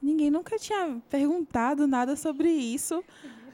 Ninguém 0.00 0.30
nunca 0.30 0.58
tinha 0.58 1.00
perguntado 1.08 1.86
nada 1.86 2.16
sobre 2.16 2.50
isso. 2.50 3.02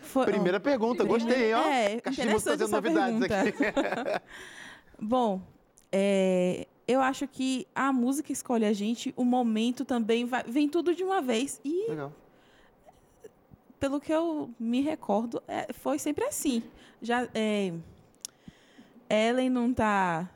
Foi- 0.00 0.24
Primeira 0.26 0.58
pergunta, 0.58 1.04
gostei, 1.04 1.52
ó. 1.52 1.60
É, 1.62 2.00
fazendo 2.04 2.62
essa 2.64 2.68
novidades 2.68 3.18
pergunta. 3.28 3.40
aqui. 3.40 4.22
Bom, 5.00 5.40
é, 5.92 6.66
eu 6.86 7.00
acho 7.00 7.28
que 7.28 7.66
a 7.74 7.92
música 7.92 8.32
escolhe 8.32 8.64
a 8.64 8.72
gente, 8.72 9.12
o 9.16 9.24
momento 9.24 9.84
também 9.84 10.24
vai- 10.24 10.44
vem 10.44 10.68
tudo 10.68 10.94
de 10.94 11.04
uma 11.04 11.20
vez. 11.20 11.60
E 11.64 11.86
Legal. 11.90 12.12
Pelo 13.78 14.00
que 14.00 14.12
eu 14.12 14.50
me 14.58 14.80
recordo, 14.80 15.42
é, 15.46 15.72
foi 15.72 15.98
sempre 15.98 16.24
assim. 16.24 16.62
Já 17.00 17.28
é, 17.34 17.72
Ellen 19.08 19.50
não 19.50 19.72
tá 19.72 20.28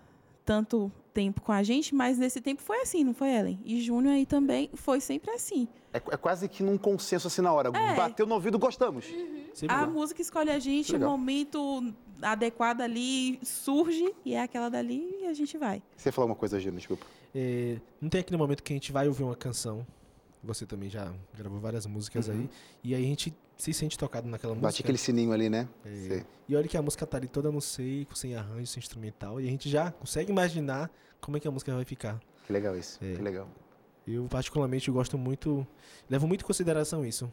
tanto 0.44 0.90
tempo 1.12 1.40
com 1.40 1.52
a 1.52 1.62
gente, 1.62 1.94
mas 1.94 2.18
nesse 2.18 2.40
tempo 2.40 2.62
foi 2.62 2.80
assim, 2.80 3.04
não 3.04 3.14
foi 3.14 3.28
Ellen? 3.30 3.58
E 3.64 3.80
Júnior 3.80 4.14
aí 4.14 4.25
também 4.25 4.70
foi 4.75 5.00
sempre 5.00 5.30
assim. 5.30 5.68
É, 5.92 5.99
é 5.99 6.16
quase 6.16 6.49
que 6.49 6.62
num 6.62 6.78
consenso 6.78 7.26
assim 7.26 7.42
na 7.42 7.52
hora. 7.52 7.70
É. 7.75 7.94
Bateu 7.94 8.26
no 8.26 8.34
ouvido, 8.34 8.58
gostamos. 8.58 9.04
Sempre 9.52 9.76
A 9.76 9.87
música 9.87 10.22
escolhe 10.22 10.50
a 10.50 10.58
gente, 10.58 10.96
o 10.96 11.00
momento 11.00 11.92
adequado 12.22 12.80
ali 12.80 13.38
surge 13.42 14.14
e 14.25 14.34
é 14.34 14.42
aquela 14.42 14.68
dali 14.68 15.18
e 15.22 15.26
a 15.26 15.34
gente 15.34 15.58
vai. 15.58 15.82
Você 15.96 16.11
falou 16.11 16.30
uma 16.30 16.37
coisa, 16.37 16.58
Gino, 16.58 16.76
desculpa. 16.76 17.04
É, 17.34 17.76
não 18.00 18.08
tem 18.08 18.20
aquele 18.20 18.37
momento 18.37 18.62
que 18.62 18.72
a 18.72 18.76
gente 18.76 18.92
vai 18.92 19.06
ouvir 19.06 19.25
uma 19.25 19.37
canção. 19.37 19.87
Você 20.42 20.66
também 20.66 20.90
já 20.90 21.12
gravou 21.37 21.61
várias 21.61 21.87
músicas 21.87 22.28
aí. 22.28 22.50
E 22.82 22.94
aí 22.94 23.04
a 23.04 23.06
gente 23.06 23.32
se 23.56 23.72
sente 23.72 23.96
tocado 23.96 24.28
naquela 24.28 24.54
música. 24.54 24.68
Bate 24.68 24.82
aquele 24.82 24.99
sininho 24.99 25.32
ali, 25.32 25.49
né? 25.49 25.68
É. 25.84 26.25
E 26.49 26.56
olha 26.56 26.66
que 26.66 26.76
a 26.76 26.82
música 26.82 27.06
tá 27.06 27.16
ali 27.16 27.28
toda 27.28 27.50
no 27.52 27.61
seco, 27.61 28.16
sem 28.16 28.34
arranjo, 28.34 28.66
sem 28.66 28.80
instrumental. 28.80 29.40
E 29.40 29.46
a 29.46 29.50
gente 29.50 29.70
já 29.70 29.92
consegue 29.92 30.32
imaginar 30.32 30.90
como 31.20 31.37
é 31.37 31.40
que 31.40 31.46
a 31.46 31.50
música 31.50 31.72
vai 31.75 31.84
ficar. 31.84 32.20
Que 32.44 32.52
legal 32.52 32.76
isso. 32.76 32.99
É. 33.02 33.14
Que 33.14 33.22
legal. 33.22 33.49
Eu, 34.06 34.26
particularmente, 34.28 34.90
gosto 34.90 35.16
muito. 35.16 35.64
Levo 36.11 36.26
muito 36.26 36.42
em 36.42 36.46
consideração 36.46 37.06
isso. 37.06 37.32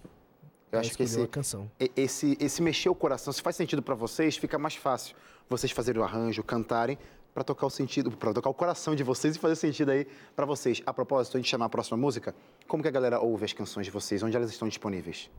Eu 0.71 0.79
acho 0.79 0.95
que 0.95 1.01
esse, 1.01 1.27
canção. 1.27 1.71
esse, 1.95 2.37
esse 2.39 2.61
mexer 2.61 2.89
o 2.89 2.95
coração, 2.95 3.33
se 3.33 3.41
faz 3.41 3.55
sentido 3.55 3.81
pra 3.81 3.95
vocês, 3.95 4.37
fica 4.37 4.59
mais 4.59 4.75
fácil 4.75 5.15
vocês 5.49 5.71
fazerem 5.71 5.99
o 5.99 6.05
arranjo, 6.05 6.43
cantarem, 6.43 6.97
pra 7.39 7.43
tocar 7.45 7.65
o 7.65 7.69
sentido, 7.69 8.11
para 8.11 8.33
tocar 8.33 8.49
o 8.49 8.53
coração 8.53 8.93
de 8.93 9.03
vocês 9.03 9.37
e 9.37 9.39
fazer 9.39 9.55
sentido 9.55 9.91
aí 9.91 10.05
pra 10.35 10.45
vocês. 10.45 10.81
A 10.85 10.93
propósito, 10.93 11.37
a 11.37 11.39
gente 11.39 11.49
chamar 11.49 11.65
a 11.65 11.69
próxima 11.69 11.95
música, 11.95 12.35
como 12.67 12.83
que 12.83 12.89
a 12.89 12.91
galera 12.91 13.21
ouve 13.21 13.45
as 13.45 13.53
canções 13.53 13.85
de 13.85 13.91
vocês? 13.91 14.21
Onde 14.21 14.35
elas 14.35 14.51
estão 14.51 14.67
disponíveis? 14.67 15.29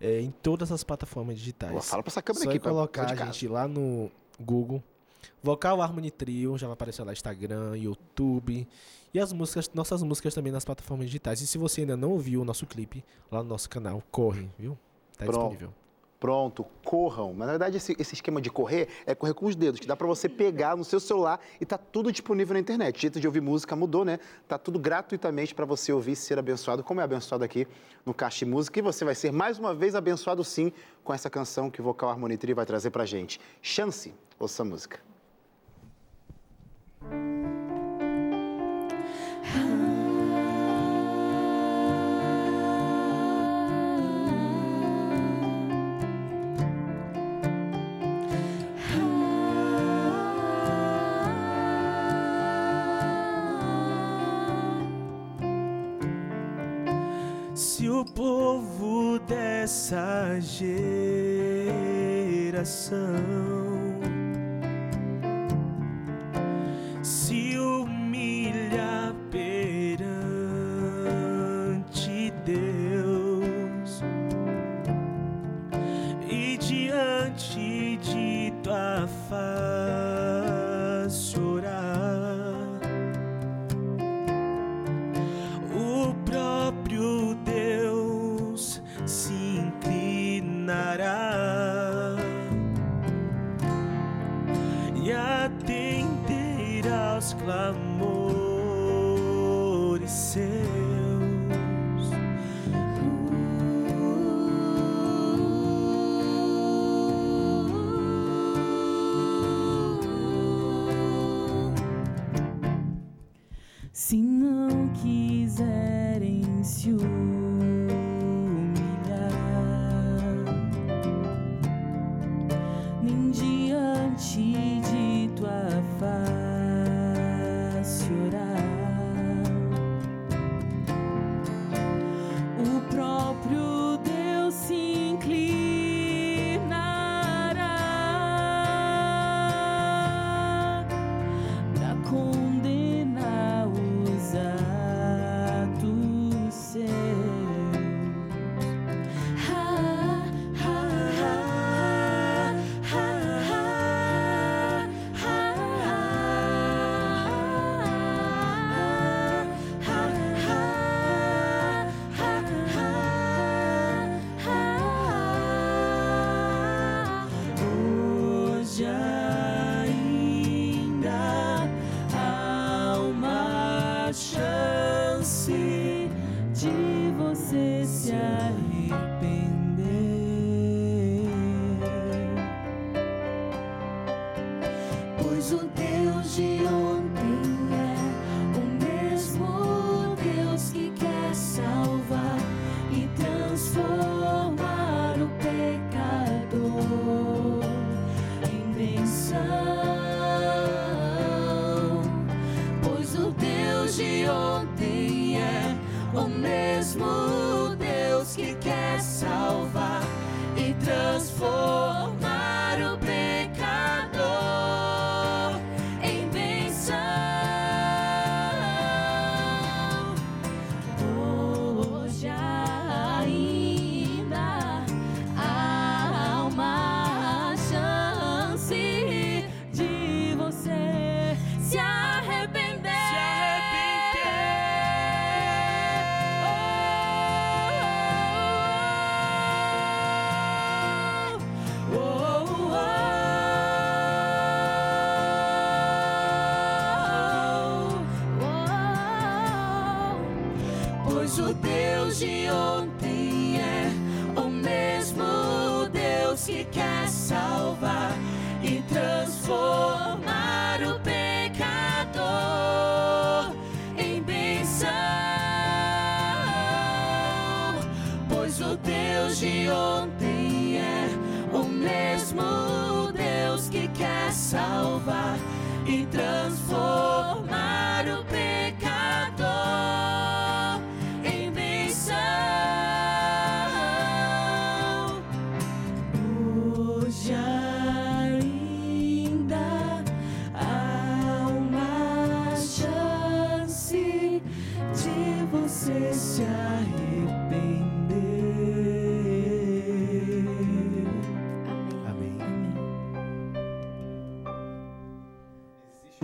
É, 0.00 0.20
em 0.20 0.30
todas 0.30 0.70
as 0.70 0.84
plataformas 0.84 1.36
digitais. 1.36 1.72
Pô, 1.72 1.82
fala 1.82 2.02
pra 2.02 2.10
essa 2.10 2.22
câmera 2.22 2.44
Só 2.44 2.50
aqui, 2.50 2.58
é 2.58 2.60
pra 2.60 2.70
colocar 2.70 3.02
pessoa 3.02 3.16
de 3.16 3.22
a 3.22 3.26
casa. 3.26 3.32
gente 3.32 3.48
lá 3.48 3.66
no 3.66 4.08
Google. 4.38 4.80
Vocal 5.42 5.82
Harmony 5.82 6.12
Trio, 6.12 6.56
já 6.56 6.68
vai 6.68 6.74
aparecer 6.74 7.02
lá 7.02 7.12
Instagram, 7.12 7.76
YouTube. 7.76 8.68
E 9.12 9.18
as 9.18 9.32
músicas, 9.32 9.68
nossas 9.74 10.02
músicas 10.04 10.32
também 10.32 10.52
nas 10.52 10.64
plataformas 10.64 11.06
digitais. 11.06 11.40
E 11.40 11.46
se 11.46 11.58
você 11.58 11.80
ainda 11.80 11.96
não 11.96 12.12
ouviu 12.12 12.40
o 12.42 12.44
nosso 12.44 12.66
clipe 12.66 13.04
lá 13.32 13.42
no 13.42 13.48
nosso 13.48 13.68
canal, 13.68 14.00
corre, 14.12 14.48
viu? 14.56 14.78
Tá 15.18 15.24
Pronto. 15.24 15.50
disponível. 15.50 15.74
Pronto, 16.18 16.64
corram. 16.84 17.34
Mas, 17.34 17.46
na 17.46 17.52
verdade, 17.52 17.76
esse, 17.76 17.94
esse 17.98 18.14
esquema 18.14 18.40
de 18.40 18.50
correr 18.50 18.88
é 19.04 19.14
correr 19.14 19.34
com 19.34 19.46
os 19.46 19.54
dedos, 19.54 19.78
que 19.78 19.86
dá 19.86 19.94
pra 19.94 20.06
você 20.06 20.28
pegar 20.28 20.76
no 20.76 20.84
seu 20.84 20.98
celular 20.98 21.40
e 21.60 21.66
tá 21.66 21.76
tudo 21.76 22.10
disponível 22.10 22.54
na 22.54 22.60
internet. 22.60 22.96
O 22.96 23.00
jeito 23.00 23.20
de 23.20 23.26
ouvir 23.26 23.40
música 23.40 23.76
mudou, 23.76 24.04
né? 24.04 24.18
Tá 24.48 24.56
tudo 24.56 24.78
gratuitamente 24.78 25.54
pra 25.54 25.66
você 25.66 25.92
ouvir 25.92 26.12
e 26.12 26.16
ser 26.16 26.38
abençoado, 26.38 26.82
como 26.82 27.00
é 27.00 27.04
abençoado 27.04 27.44
aqui 27.44 27.66
no 28.04 28.14
Caixa 28.14 28.46
Música. 28.46 28.78
E 28.78 28.82
você 28.82 29.04
vai 29.04 29.14
ser 29.14 29.30
mais 29.30 29.58
uma 29.58 29.74
vez 29.74 29.94
abençoado, 29.94 30.42
sim, 30.42 30.72
com 31.04 31.12
essa 31.12 31.28
canção 31.28 31.70
que 31.70 31.80
o 31.80 31.84
Vocal 31.84 32.08
Harmony 32.08 32.38
Trio 32.38 32.56
vai 32.56 32.64
trazer 32.64 32.90
pra 32.90 33.04
gente. 33.04 33.38
Chance, 33.60 34.14
ouça 34.38 34.62
a 34.62 34.64
música. 34.64 35.00
Se 37.00 37.55
o 58.00 58.04
povo 58.04 59.18
dessa 59.20 60.38
geração 60.40 60.76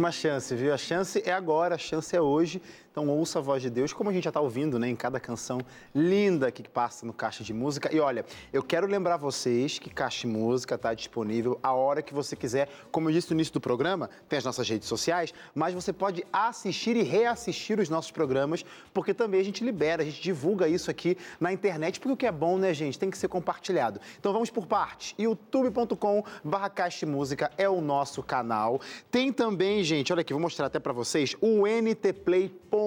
Uma 0.03 0.11
chance, 0.11 0.53
viu? 0.57 0.75
A 0.75 0.77
chance 0.77 1.23
é 1.25 1.31
agora, 1.31 1.77
a 1.77 1.79
chance 1.79 2.17
é 2.17 2.21
hoje. 2.21 2.61
Então 2.93 3.09
ouça 3.09 3.39
a 3.39 3.43
voz 3.43 3.63
de 3.63 3.71
Deus, 3.71 3.91
como 3.95 4.11
a 4.11 4.13
gente 4.13 4.25
já 4.25 4.29
está 4.31 4.41
ouvindo, 4.41 4.79
né, 4.79 4.87
em 4.87 4.95
cada 4.95 5.19
canção 5.19 5.59
linda 5.95 6.53
que 6.53 6.63
passa 6.69 7.07
no 7.07 7.13
Caixa 7.15 7.43
de 7.43 7.55
Música. 7.55 7.89
E 7.91 7.99
olha, 7.99 8.23
eu 8.53 8.63
quero 8.63 8.87
lembrar 8.87 9.17
vocês 9.17 9.79
que 9.79 9.89
Caixa 9.89 10.21
de 10.21 10.27
Música 10.27 10.75
está 10.75 10.93
disponível 10.93 11.59
a 11.63 11.73
hora 11.73 12.03
que 12.03 12.13
você 12.13 12.37
quiser. 12.37 12.69
Como 12.91 13.09
eu 13.09 13.15
disse 13.15 13.31
no 13.31 13.37
início 13.37 13.55
do 13.55 13.63
programa, 13.63 14.11
tem 14.29 14.37
as 14.37 14.45
nossas 14.45 14.69
redes 14.69 14.87
sociais, 14.87 15.33
mas 15.55 15.73
você 15.73 15.91
pode 15.91 16.23
assistir 16.31 16.95
e 16.95 17.03
reassistir 17.03 17.81
os 17.81 17.89
nossos 17.89 18.11
programas, 18.11 18.63
porque 18.93 19.15
também 19.15 19.41
a 19.41 19.45
gente 19.45 19.65
libera, 19.65 20.03
a 20.03 20.05
gente 20.05 20.21
divulga 20.21 20.69
isso 20.69 20.91
aqui 20.91 21.17
na 21.41 21.51
internet, 21.51 21.99
porque 21.99 22.13
o 22.13 22.17
que 22.17 22.27
é 22.27 22.33
bom, 22.33 22.59
né, 22.59 22.75
gente, 22.75 22.99
tem 22.99 23.11
que 23.11 23.17
ser 23.17 23.29
compartilhado. 23.29 24.03
Então 24.21 24.35
vamos 24.35 24.51
por 24.51 24.67
partes. 24.67 25.15
youtube.com 25.19 26.23
barra 26.45 26.69
Caixa 26.69 27.07
Música 27.07 27.51
é 27.57 27.71
o 27.71 27.81
nosso 27.81 28.23
canal. 28.23 28.83
Tem 29.11 29.33
também, 29.33 29.83
gente, 29.83 30.13
olha 30.13 30.21
aqui, 30.21 30.35
vou 30.35 30.43
mostrar 30.43 30.67
até 30.67 30.79
para 30.79 30.93
vocês, 30.93 31.35
o 31.41 31.67
ntplay.com. 31.67 32.82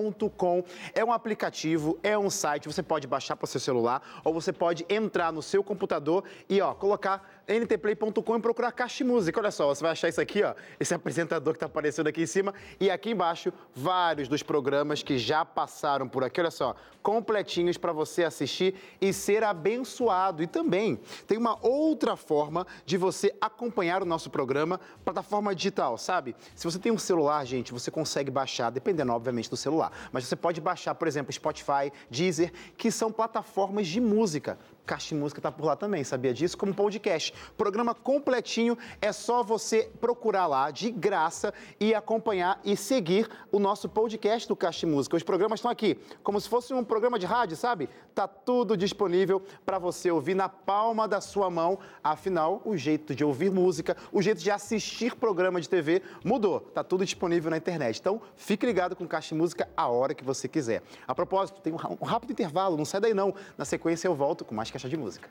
É 0.93 1.03
um 1.03 1.11
aplicativo, 1.11 1.97
é 2.03 2.17
um 2.17 2.29
site, 2.29 2.67
você 2.67 2.83
pode 2.83 3.07
baixar 3.07 3.35
para 3.35 3.45
o 3.45 3.47
seu 3.47 3.59
celular 3.59 4.01
ou 4.23 4.33
você 4.33 4.51
pode 4.51 4.85
entrar 4.89 5.31
no 5.31 5.41
seu 5.41 5.63
computador 5.63 6.23
e 6.49 6.61
ó, 6.61 6.73
colocar 6.73 7.34
ntplay.com 7.47 8.37
e 8.37 8.41
procurar 8.41 8.71
Caixa 8.71 9.03
Música. 9.03 9.39
Olha 9.39 9.51
só, 9.51 9.67
você 9.67 9.81
vai 9.81 9.91
achar 9.91 10.09
isso 10.09 10.21
aqui, 10.21 10.43
ó, 10.43 10.53
esse 10.79 10.93
apresentador 10.93 11.53
que 11.53 11.57
está 11.57 11.65
aparecendo 11.65 12.07
aqui 12.07 12.23
em 12.23 12.25
cima 12.25 12.53
e 12.79 12.89
aqui 12.89 13.11
embaixo 13.11 13.53
vários 13.73 14.27
dos 14.27 14.41
programas 14.41 15.03
que 15.03 15.17
já 15.17 15.45
passaram 15.45 16.07
por 16.07 16.23
aqui. 16.23 16.39
Olha 16.39 16.51
só, 16.51 16.75
completinhos 17.05 17.77
para 17.77 17.93
você 17.93 18.23
assistir 18.23 18.73
e 18.99 19.13
ser 19.13 19.43
abençoado. 19.43 20.41
E 20.41 20.47
também 20.47 20.99
tem 21.27 21.37
uma 21.37 21.57
outra 21.61 22.15
forma 22.15 22.65
de 22.83 22.97
você 22.97 23.33
acompanhar 23.39 24.01
o 24.01 24.05
nosso 24.05 24.29
programa, 24.29 24.79
plataforma 25.03 25.53
digital, 25.53 25.99
sabe? 25.99 26.35
Se 26.55 26.65
você 26.65 26.79
tem 26.79 26.91
um 26.91 26.97
celular, 26.97 27.45
gente, 27.45 27.71
você 27.71 27.91
consegue 27.91 28.31
baixar, 28.31 28.71
dependendo, 28.71 29.11
obviamente, 29.11 29.49
do 29.49 29.57
celular. 29.57 29.91
Mas 30.11 30.25
você 30.25 30.35
pode 30.35 30.59
baixar, 30.59 30.95
por 30.95 31.07
exemplo, 31.07 31.31
Spotify, 31.31 31.91
Deezer, 32.09 32.51
que 32.75 32.89
são 32.89 33.11
plataformas 33.11 33.87
de 33.87 34.01
música. 34.01 34.57
Caixa 34.85 35.09
de 35.09 35.15
Música 35.15 35.39
está 35.39 35.51
por 35.51 35.65
lá 35.65 35.75
também, 35.75 36.03
sabia 36.03 36.33
disso? 36.33 36.57
Como 36.57 36.73
podcast. 36.73 37.33
Programa 37.57 37.95
completinho, 37.95 38.77
é 39.01 39.11
só 39.11 39.43
você 39.43 39.89
procurar 39.99 40.45
lá 40.45 40.69
de 40.69 40.91
graça 40.91 41.53
e 41.79 41.93
acompanhar 41.93 42.59
e 42.63 42.77
seguir 42.77 43.29
o 43.51 43.57
nosso 43.57 43.89
podcast 43.89 44.47
do 44.47 44.55
Caixa 44.55 44.85
de 44.85 44.93
Música. 44.93 45.17
Os 45.17 45.23
programas 45.23 45.59
estão 45.59 45.71
aqui, 45.71 45.99
como 46.23 46.39
se 46.39 46.47
fosse 46.47 46.73
um 46.73 46.83
programa 46.83 47.17
de 47.17 47.25
rádio, 47.25 47.57
sabe? 47.57 47.89
Tá 48.13 48.27
tudo 48.27 48.77
disponível 48.77 49.41
para 49.65 49.79
você 49.79 50.11
ouvir 50.11 50.35
na 50.35 50.47
palma 50.47 51.07
da 51.07 51.19
sua 51.19 51.49
mão. 51.49 51.79
Afinal, 52.03 52.61
o 52.63 52.77
jeito 52.77 53.15
de 53.15 53.25
ouvir 53.25 53.51
música, 53.51 53.97
o 54.11 54.21
jeito 54.21 54.41
de 54.41 54.51
assistir 54.51 55.15
programa 55.15 55.59
de 55.59 55.67
TV 55.67 56.01
mudou. 56.23 56.59
Tá 56.59 56.83
tudo 56.83 57.03
disponível 57.03 57.49
na 57.49 57.57
internet. 57.57 57.99
Então, 57.99 58.21
fique 58.35 58.65
ligado 58.65 58.95
com 58.95 59.07
Caixa 59.07 59.29
de 59.29 59.41
Música 59.41 59.67
a 59.75 59.87
hora 59.87 60.13
que 60.13 60.23
você 60.23 60.47
quiser. 60.47 60.83
A 61.07 61.15
propósito, 61.15 61.59
tem 61.61 61.73
um 61.73 62.05
rápido 62.05 62.31
intervalo, 62.31 62.77
não 62.77 62.85
sai 62.85 63.01
daí 63.01 63.13
não. 63.13 63.33
Na 63.57 63.65
sequência 63.65 64.07
eu 64.07 64.15
volto 64.15 64.45
com 64.45 64.53
mais 64.53 64.69
caixa 64.75 64.89
de 64.89 64.97
música. 64.97 65.29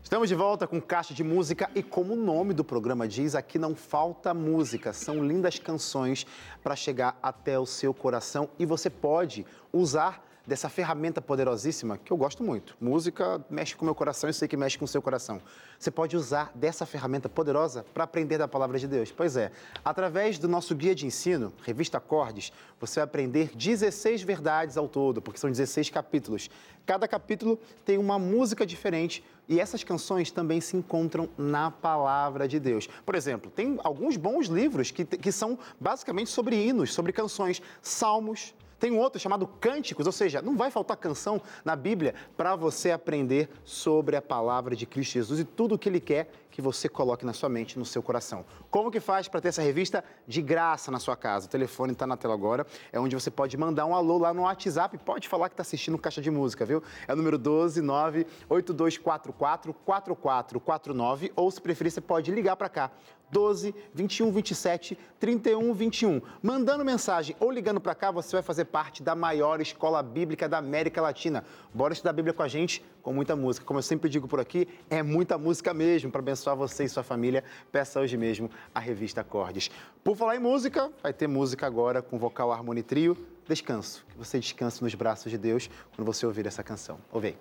Estamos 0.00 0.28
de 0.28 0.36
volta 0.36 0.68
com 0.68 0.80
Caixa 0.80 1.12
de 1.12 1.24
Música 1.24 1.68
e 1.74 1.82
como 1.82 2.14
o 2.14 2.16
nome 2.16 2.54
do 2.54 2.62
programa 2.62 3.08
diz, 3.08 3.34
aqui 3.34 3.58
não 3.58 3.74
falta 3.74 4.32
música, 4.32 4.92
são 4.92 5.22
lindas 5.24 5.58
canções 5.58 6.24
para 6.62 6.76
chegar 6.76 7.18
até 7.20 7.58
o 7.58 7.66
seu 7.66 7.92
coração 7.92 8.48
e 8.56 8.64
você 8.64 8.88
pode 8.88 9.44
usar 9.72 10.27
dessa 10.48 10.70
ferramenta 10.70 11.20
poderosíssima 11.20 11.98
que 11.98 12.10
eu 12.10 12.16
gosto 12.16 12.42
muito. 12.42 12.74
Música 12.80 13.44
mexe 13.50 13.76
com 13.76 13.82
o 13.82 13.84
meu 13.84 13.94
coração 13.94 14.30
e 14.30 14.32
sei 14.32 14.48
que 14.48 14.56
mexe 14.56 14.78
com 14.78 14.86
o 14.86 14.88
seu 14.88 15.02
coração. 15.02 15.42
Você 15.78 15.90
pode 15.90 16.16
usar 16.16 16.50
dessa 16.54 16.86
ferramenta 16.86 17.28
poderosa 17.28 17.84
para 17.92 18.04
aprender 18.04 18.38
da 18.38 18.48
palavra 18.48 18.78
de 18.78 18.88
Deus. 18.88 19.12
Pois 19.12 19.36
é, 19.36 19.52
através 19.84 20.38
do 20.38 20.48
nosso 20.48 20.74
guia 20.74 20.94
de 20.94 21.04
ensino, 21.04 21.52
Revista 21.62 21.98
Acordes, 21.98 22.50
você 22.80 22.98
vai 22.98 23.04
aprender 23.04 23.50
16 23.54 24.22
verdades 24.22 24.78
ao 24.78 24.88
todo, 24.88 25.20
porque 25.20 25.38
são 25.38 25.50
16 25.50 25.90
capítulos. 25.90 26.48
Cada 26.86 27.06
capítulo 27.06 27.58
tem 27.84 27.98
uma 27.98 28.18
música 28.18 28.64
diferente 28.64 29.22
e 29.46 29.60
essas 29.60 29.84
canções 29.84 30.30
também 30.30 30.62
se 30.62 30.78
encontram 30.78 31.28
na 31.36 31.70
palavra 31.70 32.48
de 32.48 32.58
Deus. 32.58 32.88
Por 33.04 33.14
exemplo, 33.14 33.50
tem 33.50 33.78
alguns 33.84 34.16
bons 34.16 34.46
livros 34.46 34.90
que, 34.90 35.04
que 35.04 35.30
são 35.30 35.58
basicamente 35.78 36.30
sobre 36.30 36.56
hinos, 36.56 36.94
sobre 36.94 37.12
canções, 37.12 37.60
salmos. 37.82 38.54
Tem 38.78 38.90
um 38.92 38.98
outro 38.98 39.20
chamado 39.20 39.46
Cânticos, 39.46 40.06
ou 40.06 40.12
seja, 40.12 40.40
não 40.40 40.56
vai 40.56 40.70
faltar 40.70 40.96
canção 40.96 41.40
na 41.64 41.74
Bíblia 41.74 42.14
para 42.36 42.54
você 42.54 42.90
aprender 42.90 43.48
sobre 43.64 44.16
a 44.16 44.22
palavra 44.22 44.76
de 44.76 44.86
Cristo 44.86 45.14
Jesus 45.14 45.40
e 45.40 45.44
tudo 45.44 45.74
o 45.74 45.78
que 45.78 45.88
Ele 45.88 46.00
quer 46.00 46.30
que 46.58 46.62
você 46.62 46.88
coloque 46.88 47.24
na 47.24 47.32
sua 47.32 47.48
mente, 47.48 47.78
no 47.78 47.84
seu 47.84 48.02
coração. 48.02 48.44
Como 48.68 48.90
que 48.90 48.98
faz 48.98 49.28
para 49.28 49.40
ter 49.40 49.46
essa 49.46 49.62
revista 49.62 50.02
de 50.26 50.42
graça 50.42 50.90
na 50.90 50.98
sua 50.98 51.16
casa? 51.16 51.46
O 51.46 51.48
telefone 51.48 51.92
está 51.92 52.04
na 52.04 52.16
tela 52.16 52.34
agora, 52.34 52.66
é 52.90 52.98
onde 52.98 53.14
você 53.14 53.30
pode 53.30 53.56
mandar 53.56 53.86
um 53.86 53.94
alô 53.94 54.18
lá 54.18 54.34
no 54.34 54.42
WhatsApp, 54.42 54.98
pode 54.98 55.28
falar 55.28 55.48
que 55.48 55.52
está 55.52 55.62
assistindo 55.62 55.96
Caixa 55.96 56.20
de 56.20 56.32
Música, 56.32 56.66
viu? 56.66 56.82
É 57.06 57.12
o 57.12 57.16
número 57.16 57.38
12 57.38 57.80
98244 57.80 59.72
4449 59.72 61.32
ou 61.36 61.48
se 61.48 61.60
preferir 61.60 61.92
você 61.92 62.00
pode 62.00 62.32
ligar 62.32 62.56
para 62.56 62.68
cá. 62.68 62.90
12 63.30 63.74
21 63.94 64.30
27 64.32 64.98
31 65.20 65.72
21. 65.72 66.20
Mandando 66.42 66.84
mensagem 66.84 67.36
ou 67.40 67.50
ligando 67.50 67.80
para 67.80 67.94
cá, 67.94 68.10
você 68.10 68.36
vai 68.36 68.42
fazer 68.42 68.66
parte 68.66 69.02
da 69.02 69.14
maior 69.14 69.60
escola 69.60 70.02
bíblica 70.02 70.48
da 70.48 70.58
América 70.58 71.00
Latina. 71.00 71.44
Bora 71.72 71.92
estudar 71.92 72.10
a 72.10 72.14
Bíblia 72.14 72.32
com 72.32 72.42
a 72.42 72.48
gente, 72.48 72.84
com 73.02 73.12
muita 73.12 73.36
música. 73.36 73.66
Como 73.66 73.78
eu 73.78 73.82
sempre 73.82 74.08
digo 74.08 74.26
por 74.26 74.40
aqui, 74.40 74.68
é 74.88 75.02
muita 75.02 75.36
música 75.36 75.74
mesmo 75.74 76.10
para 76.10 76.20
abençoar 76.20 76.47
você 76.54 76.84
e 76.84 76.88
sua 76.88 77.02
família. 77.02 77.44
Peça 77.70 78.00
hoje 78.00 78.16
mesmo 78.16 78.50
a 78.74 78.80
revista 78.80 79.20
Acordes. 79.20 79.70
Por 80.02 80.16
falar 80.16 80.36
em 80.36 80.40
música, 80.40 80.90
vai 81.02 81.12
ter 81.12 81.26
música 81.26 81.66
agora 81.66 82.02
com 82.02 82.18
vocal 82.18 82.52
Harmony 82.52 82.82
Trio. 82.82 83.16
Descanso, 83.46 84.04
que 84.10 84.18
você 84.18 84.38
descanse 84.38 84.82
nos 84.82 84.94
braços 84.94 85.30
de 85.30 85.38
Deus 85.38 85.70
quando 85.94 86.06
você 86.06 86.26
ouvir 86.26 86.46
essa 86.46 86.62
canção. 86.62 86.98
Ouve 87.10 87.28
aí. 87.28 87.36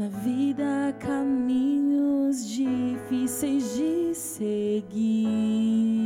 Na 0.00 0.08
vida 0.08 0.88
há 0.88 0.92
caminhos 0.94 2.48
difíceis 2.48 3.74
de 3.76 4.14
seguir. 4.14 5.99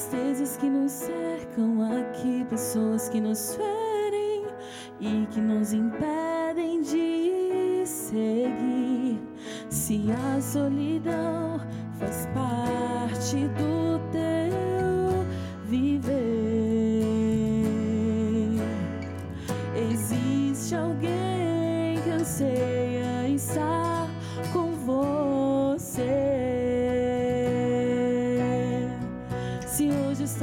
Tristezas 0.00 0.56
que 0.56 0.66
nos 0.66 0.92
cercam 0.92 1.82
aqui, 1.82 2.46
pessoas 2.48 3.10
que 3.10 3.20
nos 3.20 3.54
ferem 3.54 4.46
e 4.98 5.26
que 5.26 5.42
nos 5.42 5.74
impedem 5.74 6.80
de 6.80 7.82
seguir. 7.84 9.20
Se 9.68 10.10
a 10.10 10.40
solidão 10.40 11.60
faz 11.98 12.26
parte 12.28 13.46
do 13.48 13.99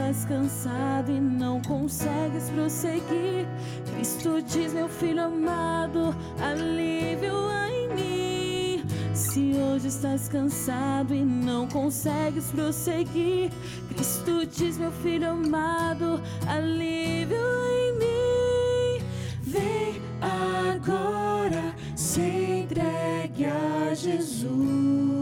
estás 0.10 0.24
cansado 0.24 1.12
e 1.12 1.20
não 1.20 1.62
consegues 1.62 2.50
prosseguir, 2.50 3.46
Cristo 3.94 4.42
diz, 4.42 4.72
meu 4.72 4.88
filho 4.88 5.22
amado, 5.24 6.16
alívio 6.40 7.34
em 7.68 7.90
mim. 7.94 8.86
Se 9.14 9.54
hoje 9.56 9.90
estás 9.90 10.30
cansado 10.30 11.14
e 11.14 11.26
não 11.26 11.68
consegues 11.68 12.50
prosseguir, 12.52 13.52
Cristo 13.90 14.46
diz, 14.46 14.78
meu 14.78 14.92
filho 14.92 15.32
amado, 15.32 16.22
alívio 16.48 17.38
em 17.70 18.00
mim. 18.00 19.06
Vem 19.42 20.02
agora, 20.22 21.76
se 21.98 22.22
entregue 22.62 23.46
a 23.46 23.94
Jesus. 23.94 25.17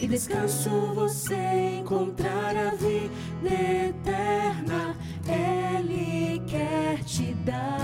E 0.00 0.06
descanso 0.06 0.70
você 0.94 1.80
encontrar 1.80 2.56
a 2.56 2.70
vida 2.70 3.88
eterna. 3.88 4.96
Ele 5.26 6.40
quer 6.46 7.02
te 7.04 7.34
dar. 7.44 7.77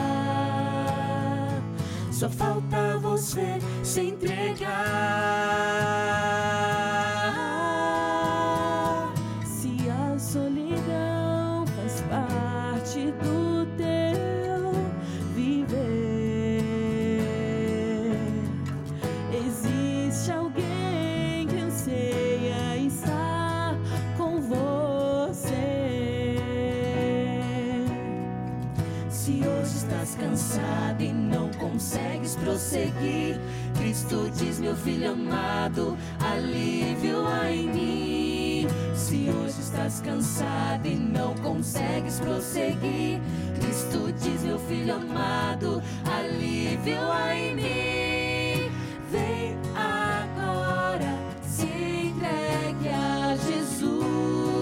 Cristo 34.15 34.31
diz, 34.37 34.61
meu 34.61 34.77
filho 34.77 35.11
amado, 35.11 35.99
alívio 36.21 37.27
há 37.27 37.51
em 37.51 37.67
mim. 37.67 38.69
Se 38.95 39.29
hoje 39.29 39.61
estás 39.61 40.01
cansado 40.01 40.87
e 40.87 40.95
não 40.95 41.35
consegues 41.39 42.21
prosseguir, 42.21 43.21
Cristo 43.61 44.13
diz, 44.13 44.45
meu 44.45 44.61
filho 44.61 44.95
amado, 44.95 45.83
alívio 46.05 47.11
há 47.11 47.35
em 47.35 47.57
mim. 47.57 48.71
Vem 49.11 49.59
agora, 49.75 51.19
se 51.43 51.67
entregue 51.67 52.91
a 52.91 53.35
Jesus 53.35 54.55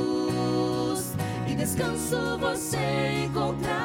e 1.47 1.55
descanso 1.55 2.39
você 2.39 3.27
encontrar 3.27 3.82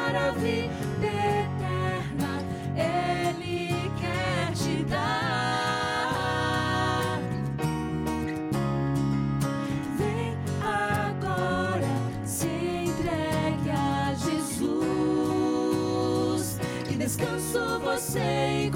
descanso 17.17 17.79
você 17.79 18.69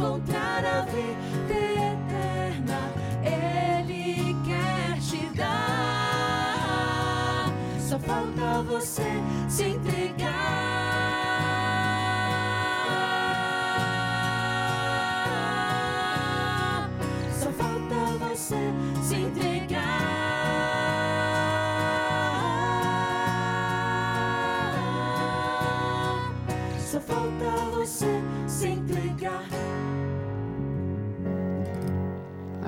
a 0.65 0.81
vida 0.81 1.53
eterna. 1.53 2.91
Ele 3.23 4.35
quer 4.43 4.99
te 4.99 5.27
dar. 5.35 5.85
Só 7.79 7.99
falta 7.99 8.63
você 8.63 9.21
se 9.47 9.65
entregar. 9.65 10.00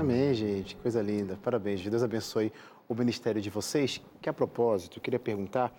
Amém, 0.03 0.33
gente. 0.33 0.75
Coisa 0.75 1.01
linda. 1.01 1.39
Parabéns. 1.41 1.81
Deus 1.81 2.03
abençoe 2.03 2.51
o 2.89 2.93
ministério 2.93 3.41
de 3.41 3.49
vocês. 3.49 4.01
Que 4.21 4.27
a 4.27 4.33
propósito, 4.33 4.97
eu 4.97 5.01
queria 5.01 5.17
perguntar 5.17 5.73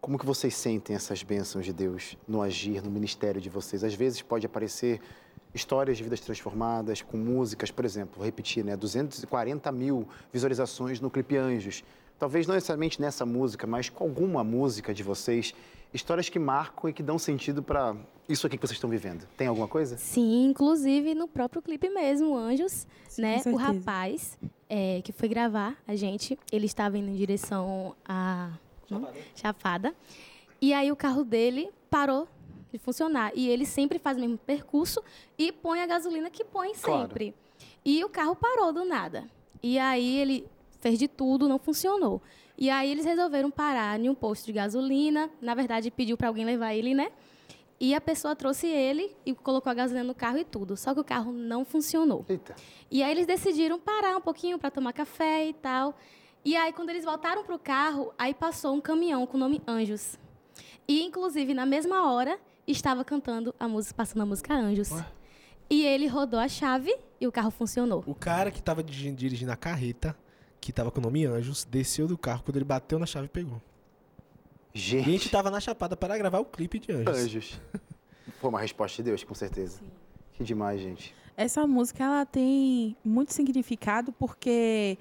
como 0.00 0.18
que 0.18 0.26
vocês 0.26 0.56
sentem 0.56 0.96
essas 0.96 1.22
bênçãos 1.22 1.64
de 1.64 1.72
Deus 1.72 2.18
no 2.26 2.42
agir, 2.42 2.82
no 2.82 2.90
ministério 2.90 3.40
de 3.40 3.48
vocês. 3.48 3.84
Às 3.84 3.94
vezes 3.94 4.20
pode 4.22 4.44
aparecer 4.44 5.00
histórias 5.54 5.96
de 5.96 6.02
vidas 6.02 6.18
transformadas 6.18 7.00
com 7.00 7.16
músicas, 7.16 7.70
por 7.70 7.84
exemplo, 7.84 8.16
vou 8.16 8.24
repetir, 8.24 8.64
né? 8.64 8.76
240 8.76 9.70
mil 9.70 10.08
visualizações 10.32 11.00
no 11.00 11.08
clipe 11.08 11.36
Anjos. 11.36 11.84
Talvez 12.18 12.48
não 12.48 12.56
necessariamente 12.56 13.00
nessa 13.00 13.24
música, 13.24 13.68
mas 13.68 13.88
com 13.88 14.02
alguma 14.02 14.42
música 14.42 14.92
de 14.92 15.04
vocês, 15.04 15.54
histórias 15.92 16.28
que 16.28 16.40
marcam 16.40 16.90
e 16.90 16.92
que 16.92 17.04
dão 17.04 17.20
sentido 17.20 17.62
para 17.62 17.94
isso 18.28 18.46
aqui 18.46 18.56
que 18.56 18.66
vocês 18.66 18.76
estão 18.76 18.88
vivendo. 18.88 19.26
Tem 19.36 19.46
alguma 19.46 19.68
coisa? 19.68 19.96
Sim, 19.96 20.46
inclusive 20.46 21.14
no 21.14 21.28
próprio 21.28 21.60
clipe 21.60 21.88
mesmo, 21.90 22.36
Anjos, 22.36 22.86
Sim, 23.08 23.22
né? 23.22 23.42
O 23.46 23.56
rapaz 23.56 24.38
é, 24.68 25.00
que 25.02 25.12
foi 25.12 25.28
gravar 25.28 25.76
a 25.86 25.94
gente, 25.94 26.38
ele 26.50 26.66
estava 26.66 26.98
indo 26.98 27.08
em 27.10 27.14
direção 27.16 27.94
a 28.04 28.50
hum, 28.90 29.04
Chapada. 29.34 29.94
E 30.60 30.72
aí 30.72 30.90
o 30.90 30.96
carro 30.96 31.24
dele 31.24 31.70
parou 31.90 32.26
de 32.72 32.78
funcionar. 32.78 33.32
E 33.34 33.48
ele 33.48 33.64
sempre 33.64 33.98
faz 33.98 34.16
o 34.16 34.20
mesmo 34.20 34.38
percurso 34.38 35.02
e 35.38 35.52
põe 35.52 35.80
a 35.80 35.86
gasolina 35.86 36.30
que 36.30 36.44
põe 36.44 36.72
Claro. 36.74 37.02
sempre. 37.02 37.34
E 37.84 38.02
o 38.02 38.08
carro 38.08 38.34
parou 38.34 38.72
do 38.72 38.84
nada. 38.84 39.24
E 39.62 39.78
aí 39.78 40.16
ele 40.16 40.46
fez 40.80 40.98
de 40.98 41.06
tudo, 41.06 41.48
não 41.48 41.58
funcionou. 41.58 42.20
E 42.56 42.70
aí 42.70 42.90
eles 42.90 43.04
resolveram 43.04 43.50
parar 43.50 43.98
em 44.00 44.08
um 44.08 44.14
posto 44.14 44.46
de 44.46 44.52
gasolina. 44.52 45.30
Na 45.40 45.54
verdade, 45.54 45.90
pediu 45.90 46.16
para 46.16 46.28
alguém 46.28 46.44
levar 46.44 46.74
ele, 46.74 46.94
né? 46.94 47.10
E 47.80 47.94
a 47.94 48.00
pessoa 48.00 48.36
trouxe 48.36 48.66
ele 48.66 49.14
e 49.26 49.34
colocou 49.34 49.70
a 49.70 49.74
gasolina 49.74 50.04
no 50.04 50.14
carro 50.14 50.38
e 50.38 50.44
tudo. 50.44 50.76
Só 50.76 50.94
que 50.94 51.00
o 51.00 51.04
carro 51.04 51.32
não 51.32 51.64
funcionou. 51.64 52.24
Eita. 52.28 52.54
E 52.90 53.02
aí 53.02 53.10
eles 53.10 53.26
decidiram 53.26 53.78
parar 53.78 54.16
um 54.16 54.20
pouquinho 54.20 54.58
para 54.58 54.70
tomar 54.70 54.92
café 54.92 55.46
e 55.48 55.52
tal. 55.52 55.96
E 56.44 56.56
aí 56.56 56.72
quando 56.72 56.90
eles 56.90 57.04
voltaram 57.04 57.42
pro 57.44 57.58
carro, 57.58 58.12
aí 58.16 58.32
passou 58.32 58.74
um 58.74 58.80
caminhão 58.80 59.26
com 59.26 59.36
o 59.36 59.40
nome 59.40 59.60
Anjos. 59.66 60.18
E 60.86 61.02
inclusive 61.02 61.52
na 61.52 61.66
mesma 61.66 62.10
hora 62.12 62.38
estava 62.66 63.04
cantando 63.04 63.54
a 63.58 63.66
música, 63.66 63.94
passando 63.94 64.22
a 64.22 64.26
música 64.26 64.54
Anjos. 64.54 64.90
E 65.68 65.84
ele 65.84 66.06
rodou 66.06 66.38
a 66.38 66.46
chave 66.48 66.94
e 67.20 67.26
o 67.26 67.32
carro 67.32 67.50
funcionou. 67.50 68.04
O 68.06 68.14
cara 68.14 68.50
que 68.50 68.62
tava 68.62 68.82
diri- 68.82 69.10
dirigindo 69.12 69.50
a 69.50 69.56
carreta, 69.56 70.16
que 70.60 70.72
tava 70.72 70.90
com 70.90 71.00
o 71.00 71.02
nome 71.02 71.24
Anjos, 71.26 71.64
desceu 71.64 72.06
do 72.06 72.16
carro. 72.16 72.42
Quando 72.44 72.56
ele 72.56 72.64
bateu 72.64 72.98
na 72.98 73.06
chave, 73.06 73.28
pegou. 73.28 73.60
E 74.74 74.78
a 74.78 74.80
gente 74.80 75.04
Gente, 75.04 75.30
tava 75.30 75.50
na 75.50 75.60
Chapada 75.60 75.96
para 75.96 76.18
gravar 76.18 76.40
o 76.40 76.44
clipe 76.44 76.78
de 76.80 76.90
Anjos. 76.92 77.16
anjos. 77.18 77.60
Foi 78.40 78.50
uma 78.50 78.60
resposta 78.60 78.96
de 79.02 79.10
Deus, 79.10 79.22
com 79.22 79.34
certeza. 79.34 79.80
Que 80.32 80.42
demais, 80.42 80.80
gente. 80.80 81.14
Essa 81.36 81.64
música 81.66 82.02
ela 82.02 82.26
tem 82.26 82.96
muito 83.04 83.32
significado 83.32 84.12
porque 84.12 84.98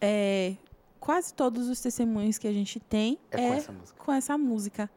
é, 0.00 0.54
quase 1.00 1.34
todos 1.34 1.68
os 1.68 1.80
testemunhos 1.80 2.38
que 2.38 2.46
a 2.46 2.52
gente 2.52 2.78
tem 2.78 3.18
É 3.30 3.36
com 3.36 3.54
essa 3.54 3.72
música. 3.72 4.04
com 4.04 4.12
essa 4.12 4.38
música. 4.38 4.90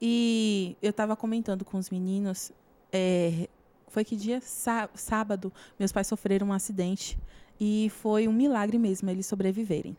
E 0.00 0.76
eu 0.82 0.90
estava 0.90 1.14
comentando 1.16 1.64
com 1.64 1.76
os 1.78 1.90
meninos, 1.90 2.52
é, 2.92 3.48
foi 3.88 4.04
que 4.04 4.16
dia? 4.16 4.40
Sá- 4.40 4.88
sábado, 4.94 5.52
meus 5.78 5.92
pais 5.92 6.06
sofreram 6.06 6.48
um 6.48 6.52
acidente 6.52 7.18
e 7.60 7.90
foi 8.02 8.26
um 8.28 8.32
milagre 8.32 8.78
mesmo 8.78 9.08
eles 9.10 9.26
sobreviverem. 9.26 9.96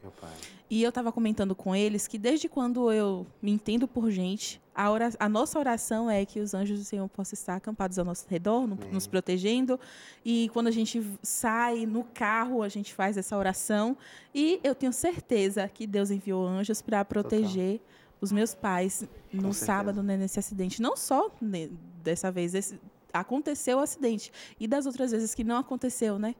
E 0.69 0.83
eu 0.83 0.89
estava 0.89 1.11
comentando 1.13 1.55
com 1.55 1.73
eles 1.75 2.07
que 2.07 2.17
desde 2.17 2.49
quando 2.49 2.91
eu 2.91 3.25
me 3.41 3.51
entendo 3.51 3.87
por 3.87 4.11
gente, 4.11 4.59
a, 4.75 4.91
ora- 4.91 5.11
a 5.17 5.29
nossa 5.29 5.57
oração 5.57 6.09
é 6.09 6.25
que 6.25 6.41
os 6.41 6.53
anjos 6.53 6.79
do 6.79 6.83
Senhor 6.85 7.07
possam 7.07 7.35
estar 7.35 7.55
acampados 7.55 7.97
ao 7.97 8.03
nosso 8.03 8.25
redor, 8.27 8.67
no- 8.67 8.77
nos 8.91 9.07
protegendo. 9.07 9.79
E 10.25 10.49
quando 10.53 10.67
a 10.67 10.71
gente 10.71 11.01
sai 11.23 11.85
no 11.85 12.03
carro, 12.03 12.61
a 12.63 12.69
gente 12.69 12.93
faz 12.93 13.15
essa 13.17 13.37
oração. 13.37 13.95
E 14.35 14.59
eu 14.61 14.75
tenho 14.75 14.91
certeza 14.91 15.67
que 15.69 15.87
Deus 15.87 16.11
enviou 16.11 16.45
anjos 16.45 16.81
para 16.81 17.03
proteger 17.05 17.79
os 18.19 18.31
meus 18.31 18.53
pais 18.53 19.07
no 19.31 19.53
sábado 19.53 20.03
né, 20.03 20.17
nesse 20.17 20.37
acidente. 20.37 20.81
Não 20.81 20.97
só 20.97 21.31
ne- 21.41 21.71
dessa 22.03 22.29
vez, 22.29 22.53
esse- 22.53 22.77
aconteceu 23.13 23.77
o 23.77 23.81
acidente. 23.81 24.31
E 24.59 24.67
das 24.67 24.85
outras 24.85 25.11
vezes 25.11 25.33
que 25.33 25.45
não 25.45 25.55
aconteceu, 25.57 26.19
né? 26.19 26.35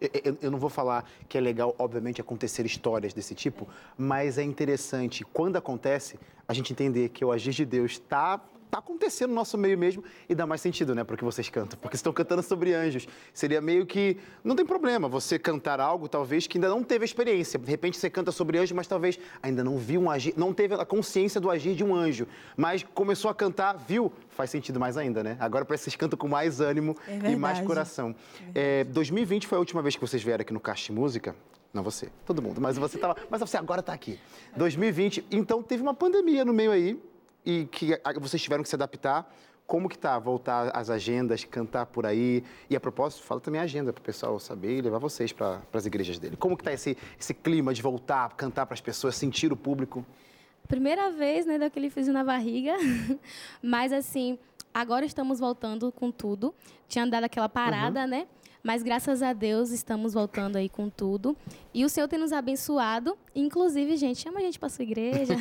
Eu- 0.00 0.36
Eu, 0.42 0.50
não 0.50 0.58
vou 0.58 0.68
falar 0.70 1.08
que 1.28 1.38
é 1.38 1.40
legal, 1.40 1.74
obviamente, 1.78 2.20
acontecer 2.20 2.66
histórias 2.66 3.14
desse 3.14 3.34
tipo, 3.34 3.68
mas 3.96 4.38
é 4.38 4.42
interessante, 4.42 5.24
quando 5.24 5.56
acontece, 5.56 6.18
a 6.46 6.52
gente 6.52 6.72
entender 6.72 7.08
que 7.10 7.24
o 7.24 7.30
agir 7.32 7.52
de 7.52 7.64
Deus 7.64 7.92
está 7.92 8.40
tá 8.74 8.78
acontecendo 8.80 9.28
no 9.30 9.36
nosso 9.36 9.56
meio 9.56 9.78
mesmo 9.78 10.02
e 10.28 10.34
dá 10.34 10.46
mais 10.46 10.60
sentido, 10.60 10.96
né, 10.96 11.04
para 11.04 11.14
o 11.14 11.16
que 11.16 11.22
vocês 11.22 11.48
cantam. 11.48 11.78
Porque 11.78 11.96
vocês 11.96 12.00
estão 12.00 12.12
cantando 12.12 12.42
sobre 12.42 12.74
anjos. 12.74 13.06
Seria 13.32 13.60
meio 13.60 13.86
que. 13.86 14.16
Não 14.42 14.56
tem 14.56 14.66
problema 14.66 15.08
você 15.08 15.38
cantar 15.38 15.78
algo, 15.78 16.08
talvez, 16.08 16.48
que 16.48 16.58
ainda 16.58 16.68
não 16.68 16.82
teve 16.82 17.04
a 17.04 17.06
experiência. 17.06 17.56
De 17.56 17.70
repente 17.70 17.96
você 17.96 18.10
canta 18.10 18.32
sobre 18.32 18.58
anjos, 18.58 18.72
mas 18.72 18.88
talvez 18.88 19.16
ainda 19.40 19.62
não 19.62 19.78
viu 19.78 20.00
um 20.00 20.10
agir, 20.10 20.34
não 20.36 20.52
teve 20.52 20.74
a 20.74 20.84
consciência 20.84 21.40
do 21.40 21.50
agir 21.50 21.76
de 21.76 21.84
um 21.84 21.94
anjo. 21.94 22.26
Mas 22.56 22.82
começou 22.82 23.30
a 23.30 23.34
cantar, 23.34 23.74
viu? 23.76 24.12
Faz 24.30 24.50
sentido 24.50 24.80
mais 24.80 24.96
ainda, 24.96 25.22
né? 25.22 25.36
Agora 25.38 25.64
parece 25.64 25.84
que 25.84 25.90
vocês 25.90 25.96
cantam 25.96 26.18
com 26.18 26.26
mais 26.26 26.60
ânimo 26.60 26.96
É 27.06 27.30
e 27.30 27.36
mais 27.36 27.60
coração. 27.60 28.14
É, 28.52 28.82
2020 28.84 29.46
foi 29.46 29.56
a 29.56 29.60
última 29.60 29.82
vez 29.82 29.94
que 29.94 30.00
vocês 30.00 30.22
vieram 30.22 30.42
aqui 30.42 30.52
no 30.52 30.60
de 30.60 30.92
Música. 30.92 31.36
Não 31.72 31.82
você, 31.82 32.08
todo 32.24 32.40
mundo, 32.40 32.60
mas 32.60 32.76
você 32.76 32.98
tava, 32.98 33.16
mas 33.28 33.40
você 33.40 33.56
agora 33.56 33.80
está 33.80 33.92
aqui. 33.92 34.18
2020, 34.56 35.26
então 35.30 35.62
teve 35.62 35.82
uma 35.82 35.94
pandemia 35.94 36.44
no 36.44 36.52
meio 36.52 36.70
aí 36.70 37.00
e 37.44 37.66
que 37.66 37.94
a- 38.04 38.12
vocês 38.18 38.42
tiveram 38.42 38.62
que 38.62 38.68
se 38.68 38.74
adaptar. 38.74 39.32
Como 39.66 39.88
que 39.88 39.96
tá 39.96 40.18
voltar 40.18 40.70
às 40.76 40.90
agendas, 40.90 41.42
cantar 41.44 41.86
por 41.86 42.04
aí? 42.04 42.44
E 42.68 42.76
a 42.76 42.80
propósito, 42.80 43.22
fala 43.22 43.40
também 43.40 43.58
a 43.60 43.64
agenda 43.64 43.94
para 43.94 44.00
o 44.00 44.04
pessoal 44.04 44.38
saber 44.38 44.76
e 44.78 44.82
levar 44.82 44.98
vocês 44.98 45.32
para 45.32 45.62
as 45.72 45.86
igrejas 45.86 46.18
dele. 46.18 46.36
Como 46.36 46.54
que 46.54 46.62
tá 46.62 46.70
esse, 46.72 46.98
esse 47.18 47.32
clima 47.32 47.72
de 47.72 47.80
voltar, 47.80 48.34
cantar 48.36 48.66
para 48.66 48.74
as 48.74 48.80
pessoas, 48.82 49.14
sentir 49.16 49.50
o 49.52 49.56
público? 49.56 50.04
Primeira 50.68 51.10
vez, 51.10 51.46
né, 51.46 51.58
daquele 51.58 51.88
friozinho 51.88 52.12
na 52.14 52.22
barriga. 52.24 52.74
Mas 53.62 53.90
assim, 53.90 54.38
agora 54.74 55.06
estamos 55.06 55.38
voltando 55.38 55.90
com 55.92 56.10
tudo. 56.10 56.52
Tinha 56.88 57.06
dado 57.06 57.24
aquela 57.24 57.48
parada, 57.48 58.06
né? 58.06 58.26
Mas 58.64 58.82
graças 58.82 59.22
a 59.22 59.34
Deus 59.34 59.70
estamos 59.70 60.14
voltando 60.14 60.56
aí 60.56 60.70
com 60.70 60.88
tudo. 60.88 61.36
E 61.74 61.84
o 61.84 61.88
Senhor 61.88 62.08
tem 62.08 62.18
nos 62.18 62.32
abençoado. 62.32 63.14
Inclusive, 63.34 63.94
gente, 63.94 64.20
chama 64.22 64.38
a 64.38 64.42
gente 64.42 64.58
para 64.58 64.70
sua 64.70 64.82
igreja. 64.82 65.36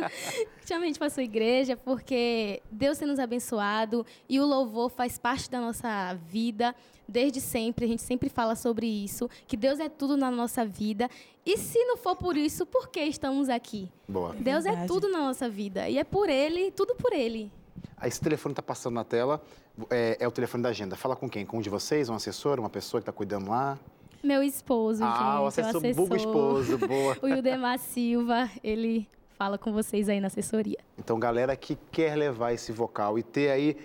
chama 0.68 0.84
a 0.84 0.86
gente 0.86 0.98
para 0.98 1.08
sua 1.08 1.22
igreja, 1.22 1.78
porque 1.78 2.62
Deus 2.70 2.98
tem 2.98 3.08
nos 3.08 3.18
abençoado 3.18 4.04
e 4.28 4.38
o 4.38 4.44
louvor 4.44 4.90
faz 4.90 5.16
parte 5.16 5.50
da 5.50 5.62
nossa 5.62 6.12
vida 6.28 6.74
desde 7.08 7.40
sempre. 7.40 7.86
A 7.86 7.88
gente 7.88 8.02
sempre 8.02 8.28
fala 8.28 8.54
sobre 8.54 8.86
isso, 8.86 9.30
que 9.46 9.56
Deus 9.56 9.80
é 9.80 9.88
tudo 9.88 10.14
na 10.14 10.30
nossa 10.30 10.62
vida. 10.66 11.08
E 11.46 11.56
se 11.56 11.82
não 11.86 11.96
for 11.96 12.16
por 12.16 12.36
isso, 12.36 12.66
por 12.66 12.88
que 12.90 13.00
estamos 13.00 13.48
aqui? 13.48 13.90
Boa. 14.06 14.34
Deus 14.34 14.66
é 14.66 14.84
tudo 14.84 15.08
na 15.08 15.20
nossa 15.20 15.48
vida. 15.48 15.88
E 15.88 15.96
é 15.96 16.04
por 16.04 16.28
Ele, 16.28 16.70
tudo 16.70 16.94
por 16.94 17.14
Ele. 17.14 17.50
Aí 17.96 18.08
esse 18.08 18.20
telefone 18.20 18.52
está 18.52 18.62
passando 18.62 18.94
na 18.94 19.04
tela, 19.04 19.42
é, 19.90 20.16
é 20.20 20.28
o 20.28 20.30
telefone 20.30 20.62
da 20.62 20.68
agenda. 20.70 20.96
Fala 20.96 21.16
com 21.16 21.28
quem? 21.28 21.44
Com 21.44 21.58
um 21.58 21.60
de 21.60 21.70
vocês, 21.70 22.08
um 22.08 22.14
assessor, 22.14 22.58
uma 22.58 22.70
pessoa 22.70 23.00
que 23.00 23.02
está 23.02 23.12
cuidando 23.12 23.50
lá? 23.50 23.78
Meu 24.22 24.42
esposo, 24.42 25.04
ah, 25.04 25.40
o 25.40 25.50
gente. 25.50 25.60
assessor, 25.60 25.74
o 25.74 25.78
assessor. 25.78 25.94
Bugo 25.94 26.16
esposo, 26.16 26.78
boa. 26.78 27.16
O 27.22 27.28
Ildemar 27.28 27.78
Silva, 27.78 28.50
ele 28.64 29.08
fala 29.38 29.56
com 29.56 29.72
vocês 29.72 30.08
aí 30.08 30.20
na 30.20 30.26
assessoria. 30.26 30.78
Então, 30.98 31.18
galera 31.18 31.54
que 31.56 31.78
quer 31.92 32.16
levar 32.16 32.52
esse 32.52 32.72
vocal 32.72 33.18
e 33.18 33.22
ter 33.22 33.50
aí 33.50 33.76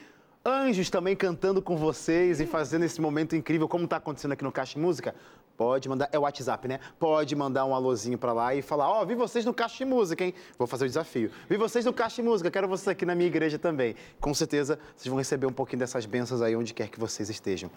anjos 0.45 0.89
também 0.89 1.15
cantando 1.15 1.61
com 1.61 1.77
vocês 1.77 2.41
e 2.41 2.45
fazendo 2.45 2.83
esse 2.83 2.99
momento 2.99 3.35
incrível, 3.35 3.67
como 3.67 3.85
está 3.85 3.97
acontecendo 3.97 4.33
aqui 4.33 4.43
no 4.43 4.51
Caixa 4.51 4.73
de 4.73 4.79
Música, 4.79 5.15
pode 5.57 5.87
mandar, 5.89 6.09
é 6.11 6.17
o 6.17 6.21
WhatsApp, 6.21 6.67
né? 6.67 6.79
Pode 6.99 7.35
mandar 7.35 7.65
um 7.65 7.73
alôzinho 7.73 8.17
para 8.17 8.33
lá 8.33 8.55
e 8.55 8.61
falar, 8.61 8.89
ó, 8.89 9.05
vi 9.05 9.15
vocês 9.15 9.45
no 9.45 9.53
Caixa 9.53 9.77
de 9.77 9.85
Música, 9.85 10.23
hein? 10.23 10.33
Vou 10.57 10.67
fazer 10.67 10.85
o 10.85 10.87
desafio. 10.87 11.31
Vi 11.49 11.57
vocês 11.57 11.85
no 11.85 11.93
Caixa 11.93 12.21
de 12.21 12.27
Música, 12.27 12.49
quero 12.51 12.67
vocês 12.67 12.87
aqui 12.87 13.05
na 13.05 13.15
minha 13.15 13.27
igreja 13.27 13.57
também. 13.57 13.95
Com 14.19 14.33
certeza, 14.33 14.79
vocês 14.95 15.07
vão 15.07 15.17
receber 15.17 15.45
um 15.45 15.53
pouquinho 15.53 15.79
dessas 15.79 16.05
bênçãos 16.05 16.41
aí 16.41 16.55
onde 16.55 16.73
quer 16.73 16.89
que 16.89 16.99
vocês 16.99 17.29
estejam. 17.29 17.69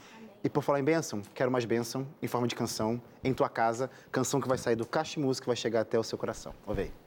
E 0.43 0.49
por 0.49 0.63
falar 0.63 0.81
em 0.81 0.85
bênção, 0.85 1.23
quero 1.35 1.51
mais 1.51 1.65
bênção 1.65 2.07
em 2.23 2.27
forma 2.27 2.47
de 2.47 2.55
canção 2.55 3.01
em 3.25 3.35
tua 3.35 3.49
casa, 3.49 3.91
canção 4.13 4.41
que 4.41 4.49
vai 4.49 4.59
sair 4.59 4.77
do 4.77 4.87
Caixa 4.87 5.15
de 5.15 5.21
Música 5.21 5.47
e 5.47 5.49
vai 5.49 5.57
chegar 5.57 5.81
até 5.81 5.99
o 5.99 6.03
seu 6.03 6.17
coração. 6.17 6.53
Vamos 6.65 6.83
ver. 6.83 7.06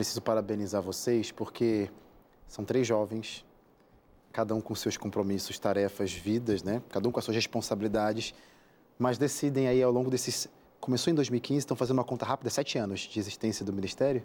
Preciso 0.00 0.22
parabenizar 0.22 0.80
vocês 0.80 1.30
porque 1.30 1.90
são 2.48 2.64
três 2.64 2.86
jovens, 2.86 3.44
cada 4.32 4.54
um 4.54 4.60
com 4.60 4.74
seus 4.74 4.96
compromissos, 4.96 5.58
tarefas, 5.58 6.10
vidas, 6.10 6.62
né? 6.62 6.80
Cada 6.88 7.06
um 7.06 7.12
com 7.12 7.18
as 7.18 7.24
suas 7.26 7.34
responsabilidades, 7.34 8.32
mas 8.98 9.18
decidem 9.18 9.68
aí 9.68 9.82
ao 9.82 9.92
longo 9.92 10.10
desses. 10.10 10.48
Começou 10.80 11.10
em 11.10 11.14
2015, 11.14 11.58
estão 11.58 11.76
fazendo 11.76 11.98
uma 11.98 12.04
conta 12.04 12.24
rápida, 12.24 12.48
sete 12.48 12.78
anos 12.78 13.00
de 13.00 13.20
existência 13.20 13.62
do 13.62 13.74
ministério. 13.74 14.22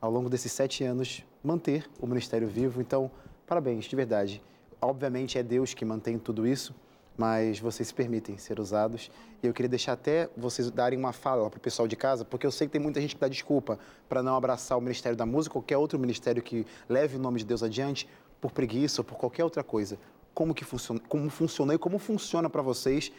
Ao 0.00 0.10
longo 0.10 0.30
desses 0.30 0.50
sete 0.50 0.82
anos, 0.82 1.22
manter 1.44 1.86
o 2.00 2.06
ministério 2.06 2.48
vivo. 2.48 2.80
Então, 2.80 3.10
parabéns, 3.46 3.84
de 3.84 3.94
verdade. 3.94 4.42
Obviamente 4.80 5.36
é 5.36 5.42
Deus 5.42 5.74
que 5.74 5.84
mantém 5.84 6.18
tudo 6.18 6.46
isso, 6.46 6.74
mas 7.16 7.58
vocês 7.58 7.88
se 7.88 7.94
permitem 7.94 8.38
ser 8.38 8.58
usados. 8.58 9.10
E 9.42 9.46
eu 9.46 9.52
queria 9.52 9.68
deixar 9.68 9.92
até 9.92 10.28
vocês 10.36 10.70
darem 10.70 10.98
uma 10.98 11.12
fala 11.12 11.48
para 11.50 11.58
o 11.58 11.60
pessoal 11.60 11.86
de 11.86 11.96
casa, 11.96 12.24
porque 12.24 12.46
eu 12.46 12.50
sei 12.50 12.66
que 12.66 12.72
tem 12.72 12.80
muita 12.80 13.00
gente 13.00 13.14
que 13.14 13.20
dá 13.20 13.28
desculpa 13.28 13.78
para 14.08 14.22
não 14.22 14.36
abraçar 14.36 14.78
o 14.78 14.80
Ministério 14.80 15.16
da 15.16 15.26
Música, 15.26 15.52
qualquer 15.52 15.76
outro 15.76 15.98
ministério 15.98 16.42
que 16.42 16.66
leve 16.88 17.16
o 17.16 17.18
nome 17.18 17.38
de 17.38 17.44
Deus 17.44 17.62
adiante, 17.62 18.08
por 18.40 18.52
preguiça 18.52 19.00
ou 19.00 19.04
por 19.04 19.16
qualquer 19.16 19.44
outra 19.44 19.62
coisa. 19.62 19.98
Como 20.34 20.54
que 20.54 20.64
funciona, 20.64 21.00
como 21.08 21.28
funcionou 21.28 21.74
e 21.74 21.78
como 21.78 21.98
funciona 21.98 22.48
para 22.48 22.62
vocês 22.62 23.12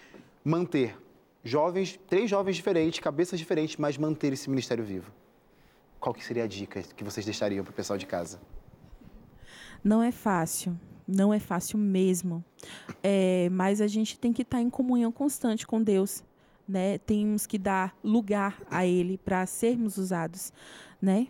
manter 0.44 0.98
jovens, 1.44 2.00
três 2.08 2.30
jovens 2.30 2.56
diferentes, 2.56 3.00
cabeças 3.00 3.40
diferentes, 3.40 3.78
mas 3.78 3.98
manter 3.98 4.34
esse 4.34 4.50
ministério 4.50 4.84
vivo? 4.84 5.12
Qual 6.00 6.14
que 6.14 6.24
seria 6.24 6.44
a 6.44 6.48
dica 6.48 6.82
que 6.82 7.04
vocês 7.04 7.26
deixariam 7.26 7.64
para 7.64 7.72
o 7.72 7.74
pessoal 7.74 7.98
de 7.98 8.06
casa? 8.06 8.40
Não 9.84 10.02
é 10.02 10.12
fácil, 10.12 10.78
não 11.08 11.34
é 11.34 11.40
fácil 11.40 11.78
mesmo. 11.78 12.44
É, 13.02 13.50
mas 13.52 13.82
a 13.82 13.88
gente 13.88 14.18
tem 14.18 14.32
que 14.32 14.42
estar 14.42 14.62
em 14.62 14.70
comunhão 14.70 15.12
constante 15.12 15.68
com 15.68 15.82
Deus, 15.82 16.24
né? 16.68 16.98
Temos 17.00 17.46
que 17.46 17.58
dar 17.58 17.96
lugar 18.04 18.62
a 18.70 18.86
Ele 18.86 19.18
para 19.18 19.46
sermos 19.46 19.98
usados, 19.98 20.52
né? 21.02 21.28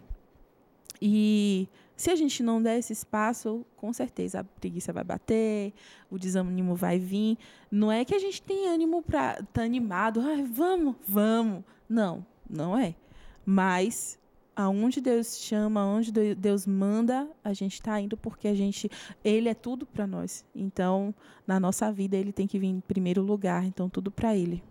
E 1.01 1.67
se 1.95 2.09
a 2.09 2.15
gente 2.15 2.41
não 2.41 2.61
der 2.61 2.80
esse 2.80 2.93
espaço, 2.93 3.65
com 3.76 3.91
certeza 3.93 4.39
a 4.39 4.43
preguiça 4.43 4.93
vai 4.93 5.03
bater, 5.03 5.74
o 6.09 6.17
desânimo 6.17 6.76
vai 6.76 6.99
vir. 6.99 7.38
Não 7.69 7.91
é 7.91 8.05
que 8.05 8.15
a 8.15 8.19
gente 8.19 8.41
tem 8.41 8.67
ânimo 8.67 9.01
para 9.01 9.39
estar 9.39 9.63
animado, 9.63 10.21
Ai, 10.21 10.43
vamos, 10.43 10.95
vamos. 11.07 11.63
Não, 11.88 12.26
não 12.49 12.78
é. 12.78 12.95
Mas 13.45 14.17
aonde 14.55 15.01
Deus 15.01 15.37
chama, 15.37 15.81
aonde 15.81 16.11
de- 16.11 16.35
Deus 16.35 16.65
manda, 16.65 17.27
a 17.43 17.53
gente 17.53 17.73
está 17.73 17.99
indo 17.99 18.15
porque 18.17 18.47
a 18.47 18.55
gente, 18.55 18.89
Ele 19.23 19.49
é 19.49 19.53
tudo 19.53 19.85
para 19.85 20.05
nós. 20.07 20.43
Então, 20.55 21.13
na 21.45 21.59
nossa 21.59 21.91
vida, 21.91 22.15
Ele 22.15 22.31
tem 22.31 22.47
que 22.47 22.59
vir 22.59 22.67
em 22.67 22.79
primeiro 22.79 23.21
lugar. 23.21 23.65
Então, 23.65 23.89
tudo 23.89 24.11
para 24.11 24.35
Ele. 24.35 24.63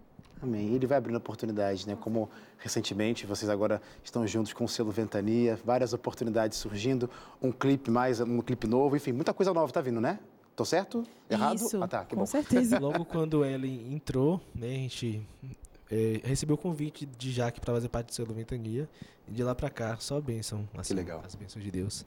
Amém. 0.43 0.75
Ele 0.75 0.87
vai 0.89 0.99
abrindo 0.99 1.17
oportunidades, 1.17 1.87
né? 1.87 1.97
Como 2.01 2.29
recentemente 2.59 3.27
vocês 3.27 3.49
agora 3.49 3.81
estão 4.03 4.27
juntos 4.27 4.53
com 4.53 4.65
o 4.65 4.69
selo 4.69 4.91
Ventania, 4.91 5.57
várias 5.65 5.93
oportunidades 5.93 6.59
surgindo, 6.59 7.09
um 7.41 7.53
clipe 7.53 7.91
mais, 7.93 8.21
um 8.21 8.41
clipe 8.41 8.67
novo, 8.67 8.97
enfim, 8.97 9.13
muita 9.13 9.33
coisa 9.33 9.55
nova 9.55 9.73
tá 9.73 9.81
vindo, 9.81 10.01
né? 10.01 10.19
Tô 10.57 10.65
certo? 10.65 11.05
Errado? 11.31 11.55
Isso, 11.57 11.83
ah, 11.83 11.87
tá, 11.89 12.05
que 12.05 12.15
com 12.15 12.23
bom. 12.23 12.27
certeza. 12.27 12.77
Logo 12.81 13.05
quando 13.05 13.45
Ellen 13.45 13.95
entrou, 13.95 14.41
né, 14.55 14.67
a 14.69 14.79
gente 14.79 15.27
é, 15.93 16.27
recebeu 16.27 16.55
o 16.55 16.59
convite 16.59 17.05
de 17.05 17.31
Jaque 17.31 17.61
para 17.61 17.75
fazer 17.75 17.89
parte 17.91 18.07
do 18.07 18.15
selo 18.15 18.33
Ventania. 18.33 18.89
E 19.29 19.33
de 19.33 19.45
lá 19.45 19.55
para 19.55 19.69
cá, 19.69 19.97
só 20.01 20.19
bênção. 20.21 20.67
Assim, 20.75 20.95
legal. 20.95 21.23
As 21.25 21.35
bênçãos 21.35 21.63
de 21.63 21.71
Deus. 21.71 22.07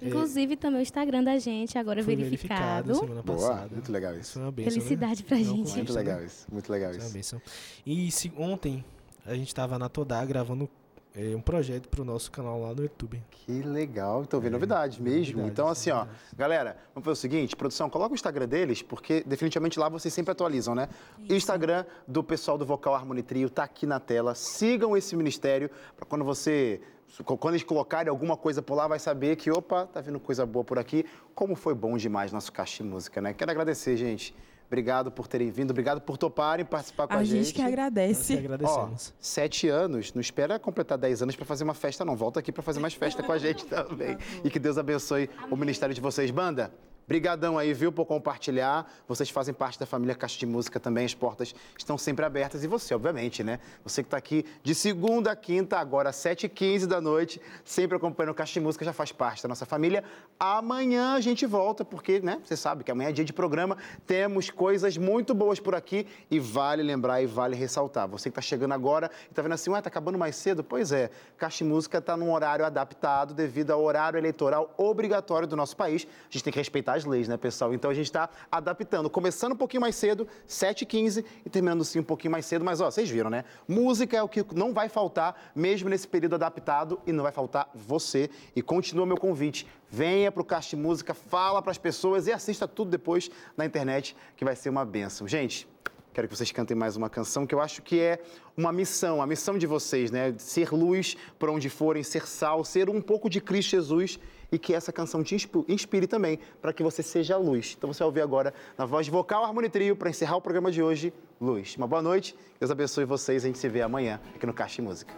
Inclusive 0.00 0.56
também 0.56 0.80
o 0.80 0.82
Instagram 0.82 1.24
da 1.24 1.38
gente, 1.38 1.78
agora 1.78 2.02
Foi 2.02 2.14
verificado. 2.16 2.94
semana 2.94 3.22
Boa, 3.22 3.38
passada. 3.38 3.68
muito 3.70 3.92
legal 3.92 4.16
Isso 4.16 4.32
foi 4.32 4.42
uma 4.42 4.50
benção, 4.52 4.72
Felicidade 4.72 5.22
né? 5.22 5.28
pra 5.28 5.38
Não 5.38 5.44
gente. 5.44 5.76
Muito 5.76 5.92
né? 5.92 5.98
legal 5.98 6.24
isso, 6.24 6.46
muito 6.50 6.72
legal 6.72 6.90
Isso 6.90 7.00
é 7.00 7.04
uma 7.04 7.10
benção. 7.10 7.42
E 7.84 8.10
se, 8.10 8.32
ontem 8.36 8.84
a 9.26 9.34
gente 9.34 9.54
tava 9.54 9.78
na 9.78 9.88
Todá 9.88 10.24
gravando 10.24 10.68
eh, 11.14 11.34
um 11.36 11.40
projeto 11.40 11.88
pro 11.88 12.04
nosso 12.04 12.30
canal 12.30 12.60
lá 12.60 12.74
no 12.74 12.82
YouTube. 12.82 13.22
Que 13.30 13.62
legal, 13.62 14.22
então 14.22 14.40
vem 14.40 14.48
É, 14.48 14.50
novidades 14.50 14.98
mesmo. 14.98 15.38
novidades, 15.38 15.52
então, 15.52 15.68
assim, 15.68 15.90
ó, 15.90 16.06
galera, 16.36 16.76
vamos 16.94 17.04
fazer 17.04 17.12
o 17.12 17.20
seguinte: 17.20 17.54
produção, 17.56 17.88
coloca 17.88 18.12
o 18.12 18.14
Instagram 18.14 18.48
deles, 18.48 18.82
porque 18.82 19.22
definitivamente 19.24 19.78
lá 19.78 19.88
vocês 19.88 20.12
sempre 20.12 20.32
atualizam, 20.32 20.74
né? 20.74 20.88
E 21.20 21.32
o 21.32 21.36
Instagram 21.36 21.84
do 22.06 22.24
pessoal 22.24 22.58
do 22.58 22.66
Vocal 22.66 22.94
Harmony 22.94 23.22
Trio 23.22 23.48
tá 23.48 23.62
aqui 23.64 23.86
na 23.86 24.00
tela. 24.00 24.34
Sigam 24.34 24.96
esse 24.96 25.14
ministério 25.16 25.70
para 25.96 26.04
quando 26.04 26.24
você. 26.24 26.80
Quando 27.24 27.50
eles 27.54 27.62
colocarem 27.62 28.10
alguma 28.10 28.36
coisa 28.36 28.60
por 28.60 28.74
lá, 28.74 28.88
vai 28.88 28.98
saber 28.98 29.36
que, 29.36 29.48
opa, 29.48 29.86
tá 29.86 30.00
vindo 30.00 30.18
coisa 30.18 30.44
boa 30.44 30.64
por 30.64 30.80
aqui. 30.80 31.04
Como 31.32 31.54
foi 31.54 31.72
bom 31.72 31.96
demais 31.96 32.32
nosso 32.32 32.50
Caixa 32.50 32.82
de 32.82 32.88
Música, 32.90 33.20
né? 33.20 33.32
Quero 33.32 33.50
agradecer, 33.52 33.96
gente. 33.96 34.34
Obrigado 34.74 35.08
por 35.12 35.28
terem 35.28 35.52
vindo, 35.52 35.70
obrigado 35.70 36.00
por 36.00 36.18
toparem 36.18 36.66
participar 36.66 37.06
com 37.06 37.14
a, 37.14 37.18
A 37.18 37.24
gente 37.24 37.54
que 37.54 37.62
Nós 37.62 37.68
agradece. 37.68 38.32
que 38.32 38.40
agradecemos. 38.40 39.12
Ó, 39.14 39.16
sete 39.20 39.68
anos, 39.68 40.12
não 40.12 40.20
espera 40.20 40.58
completar 40.58 40.98
dez 40.98 41.22
anos 41.22 41.36
para 41.36 41.44
fazer 41.44 41.62
uma 41.62 41.74
festa, 41.74 42.04
não. 42.04 42.16
Volta 42.16 42.40
aqui 42.40 42.50
para 42.50 42.60
fazer 42.60 42.80
mais 42.80 42.92
festa 42.92 43.22
com 43.22 43.30
a 43.30 43.38
gente 43.38 43.64
também. 43.70 44.18
E 44.42 44.50
que 44.50 44.58
Deus 44.58 44.76
abençoe 44.76 45.30
o 45.48 45.54
ministério 45.54 45.94
de 45.94 46.00
vocês. 46.00 46.28
Banda, 46.32 46.72
brigadão 47.06 47.58
aí, 47.58 47.72
viu, 47.72 47.92
por 47.92 48.06
compartilhar. 48.06 48.90
Vocês 49.06 49.30
fazem 49.30 49.54
parte 49.54 49.78
da 49.78 49.86
família 49.86 50.14
Caixa 50.14 50.38
de 50.38 50.46
Música 50.46 50.80
também, 50.80 51.04
as 51.04 51.14
portas 51.14 51.54
estão 51.78 51.98
sempre 51.98 52.24
abertas. 52.24 52.64
E 52.64 52.66
você, 52.66 52.94
obviamente, 52.94 53.42
né? 53.42 53.58
Você 53.82 54.02
que 54.02 54.06
está 54.06 54.16
aqui 54.16 54.44
de 54.62 54.74
segunda 54.74 55.32
a 55.32 55.36
quinta, 55.36 55.78
agora 55.78 56.10
às 56.10 56.16
7h15 56.16 56.86
da 56.86 57.00
noite, 57.00 57.40
sempre 57.64 57.96
acompanhando 57.96 58.32
o 58.32 58.34
Caixa 58.34 58.54
de 58.54 58.60
Música, 58.60 58.84
já 58.84 58.92
faz 58.92 59.12
parte 59.12 59.42
da 59.42 59.48
nossa 59.48 59.66
família. 59.66 60.04
Amanhã 60.38 61.14
a 61.14 61.20
gente 61.20 61.46
volta, 61.46 61.84
porque, 61.84 62.20
né, 62.20 62.40
você 62.42 62.56
sabe 62.56 62.84
que 62.84 62.90
amanhã 62.90 63.10
é 63.10 63.12
dia 63.12 63.24
de 63.24 63.32
programa, 63.32 63.76
temos 64.06 64.50
coisas 64.50 64.96
muito 64.96 65.34
boas 65.34 65.60
por 65.60 65.74
aqui 65.74 66.06
e 66.30 66.38
vale 66.38 66.82
lembrar 66.82 67.22
e 67.22 67.26
vale 67.26 67.54
ressaltar. 67.56 68.08
Você 68.08 68.30
que 68.30 68.32
está 68.32 68.42
chegando 68.42 68.72
agora 68.72 69.10
e 69.26 69.30
está 69.30 69.42
vendo 69.42 69.52
assim, 69.52 69.70
ué, 69.70 69.80
tá 69.80 69.88
acabando 69.88 70.18
mais 70.18 70.36
cedo? 70.36 70.64
Pois 70.64 70.92
é, 70.92 71.10
Caixa 71.36 71.64
de 71.64 71.70
Música 71.70 71.98
está 71.98 72.16
num 72.16 72.32
horário 72.32 72.64
adaptado 72.64 73.34
devido 73.34 73.70
ao 73.70 73.82
horário 73.82 74.18
eleitoral 74.18 74.72
obrigatório 74.76 75.46
do 75.46 75.56
nosso 75.56 75.76
país. 75.76 76.06
A 76.28 76.32
gente 76.32 76.44
tem 76.44 76.52
que 76.52 76.58
respeitar 76.58 76.93
as 76.94 77.04
leis, 77.04 77.28
né, 77.28 77.36
pessoal? 77.36 77.74
Então 77.74 77.90
a 77.90 77.94
gente 77.94 78.06
está 78.06 78.28
adaptando, 78.50 79.10
começando 79.10 79.52
um 79.52 79.56
pouquinho 79.56 79.80
mais 79.80 79.94
cedo, 79.94 80.26
7h15 80.48 81.24
e 81.44 81.50
terminando 81.50 81.84
sim 81.84 82.00
um 82.00 82.04
pouquinho 82.04 82.32
mais 82.32 82.46
cedo, 82.46 82.64
mas 82.64 82.80
ó, 82.80 82.90
vocês 82.90 83.08
viram, 83.08 83.30
né? 83.30 83.44
Música 83.68 84.16
é 84.16 84.22
o 84.22 84.28
que 84.28 84.44
não 84.54 84.72
vai 84.72 84.88
faltar, 84.88 85.52
mesmo 85.54 85.88
nesse 85.88 86.06
período 86.06 86.34
adaptado, 86.34 87.00
e 87.06 87.12
não 87.12 87.22
vai 87.22 87.32
faltar 87.32 87.68
você. 87.74 88.30
E 88.54 88.62
continua 88.62 89.06
meu 89.06 89.16
convite. 89.16 89.66
Venha 89.90 90.32
para 90.32 90.42
o 90.42 90.46
de 90.60 90.76
Música, 90.76 91.14
fala 91.14 91.62
para 91.62 91.70
as 91.70 91.78
pessoas 91.78 92.26
e 92.26 92.32
assista 92.32 92.66
tudo 92.66 92.90
depois 92.90 93.30
na 93.56 93.64
internet, 93.64 94.16
que 94.36 94.44
vai 94.44 94.56
ser 94.56 94.68
uma 94.68 94.84
benção. 94.84 95.28
Gente, 95.28 95.68
quero 96.12 96.28
que 96.28 96.36
vocês 96.36 96.50
cantem 96.50 96.76
mais 96.76 96.96
uma 96.96 97.10
canção 97.10 97.46
que 97.46 97.54
eu 97.54 97.60
acho 97.60 97.82
que 97.82 98.00
é 98.00 98.20
uma 98.56 98.72
missão, 98.72 99.20
a 99.20 99.26
missão 99.26 99.58
de 99.58 99.66
vocês, 99.66 100.10
né? 100.10 100.34
Ser 100.38 100.72
luz 100.72 101.16
por 101.38 101.50
onde 101.50 101.68
forem, 101.68 102.02
ser 102.02 102.26
sal, 102.26 102.64
ser 102.64 102.88
um 102.88 103.00
pouco 103.00 103.28
de 103.28 103.40
Cristo 103.40 103.70
Jesus 103.70 104.18
e 104.50 104.58
que 104.58 104.74
essa 104.74 104.92
canção 104.92 105.22
te 105.22 105.34
inspi- 105.34 105.64
inspire 105.68 106.06
também 106.06 106.38
para 106.60 106.72
que 106.72 106.82
você 106.82 107.02
seja 107.02 107.36
luz. 107.36 107.74
Então 107.76 107.92
você 107.92 107.98
vai 108.00 108.06
ouvir 108.06 108.20
agora 108.20 108.52
na 108.76 108.84
voz 108.84 109.06
de 109.06 109.12
vocal 109.12 109.44
Harmony 109.44 109.68
Trio 109.68 109.96
para 109.96 110.10
encerrar 110.10 110.36
o 110.36 110.40
programa 110.40 110.70
de 110.70 110.82
hoje, 110.82 111.12
Luz. 111.40 111.76
Uma 111.76 111.86
boa 111.86 112.02
noite, 112.02 112.36
Deus 112.58 112.70
abençoe 112.70 113.04
vocês, 113.04 113.44
a 113.44 113.46
gente 113.46 113.58
se 113.58 113.68
vê 113.68 113.82
amanhã 113.82 114.20
aqui 114.34 114.46
no 114.46 114.54
Caixa 114.54 114.76
de 114.76 114.82
Música. 114.82 115.14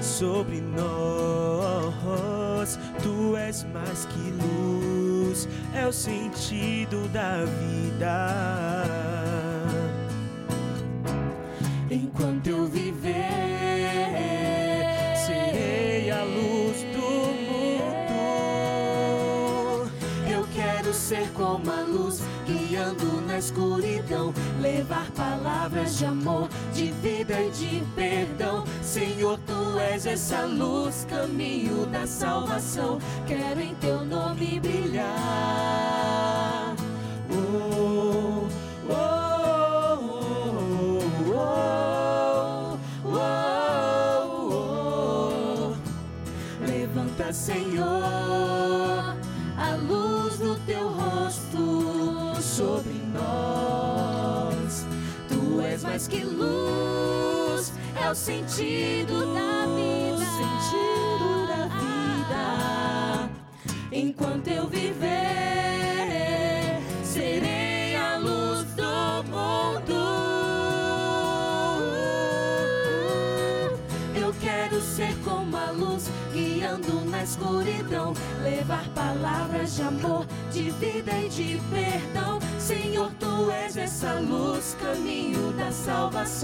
Sobre 0.00 0.60
nós. 0.60 1.94
Tu 3.02 3.36
és 3.36 3.64
mais 3.72 4.06
que 4.06 4.30
luz, 4.30 5.48
é 5.74 5.86
o 5.86 5.92
sentido 5.92 7.08
da 7.08 7.44
vida. 7.44 8.84
Enquanto 11.90 12.46
eu 12.46 12.66
viver, 12.66 13.30
serei 15.16 16.10
a 16.10 16.22
luz 16.24 16.82
do 16.94 17.34
mundo. 17.46 18.14
Eu 20.30 20.46
quero 20.54 20.92
ser 20.94 21.28
como 21.32 21.70
a 21.70 21.82
luz, 21.82 22.22
guiando 22.46 23.20
na 23.26 23.38
escuridão, 23.38 24.32
levar 24.60 25.10
palavras 25.12 25.98
de 25.98 26.06
amor, 26.06 26.48
de 26.72 26.90
vida 26.92 27.40
e 27.40 27.50
de 27.50 27.82
perdão. 27.94 28.23
Essa 30.14 30.42
luz, 30.46 31.04
caminho 31.10 31.86
da 31.86 32.06
salvação. 32.06 33.00
Quero 33.26 33.60
em 33.60 33.74
teu 33.74 34.03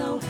salvação. 0.01 0.30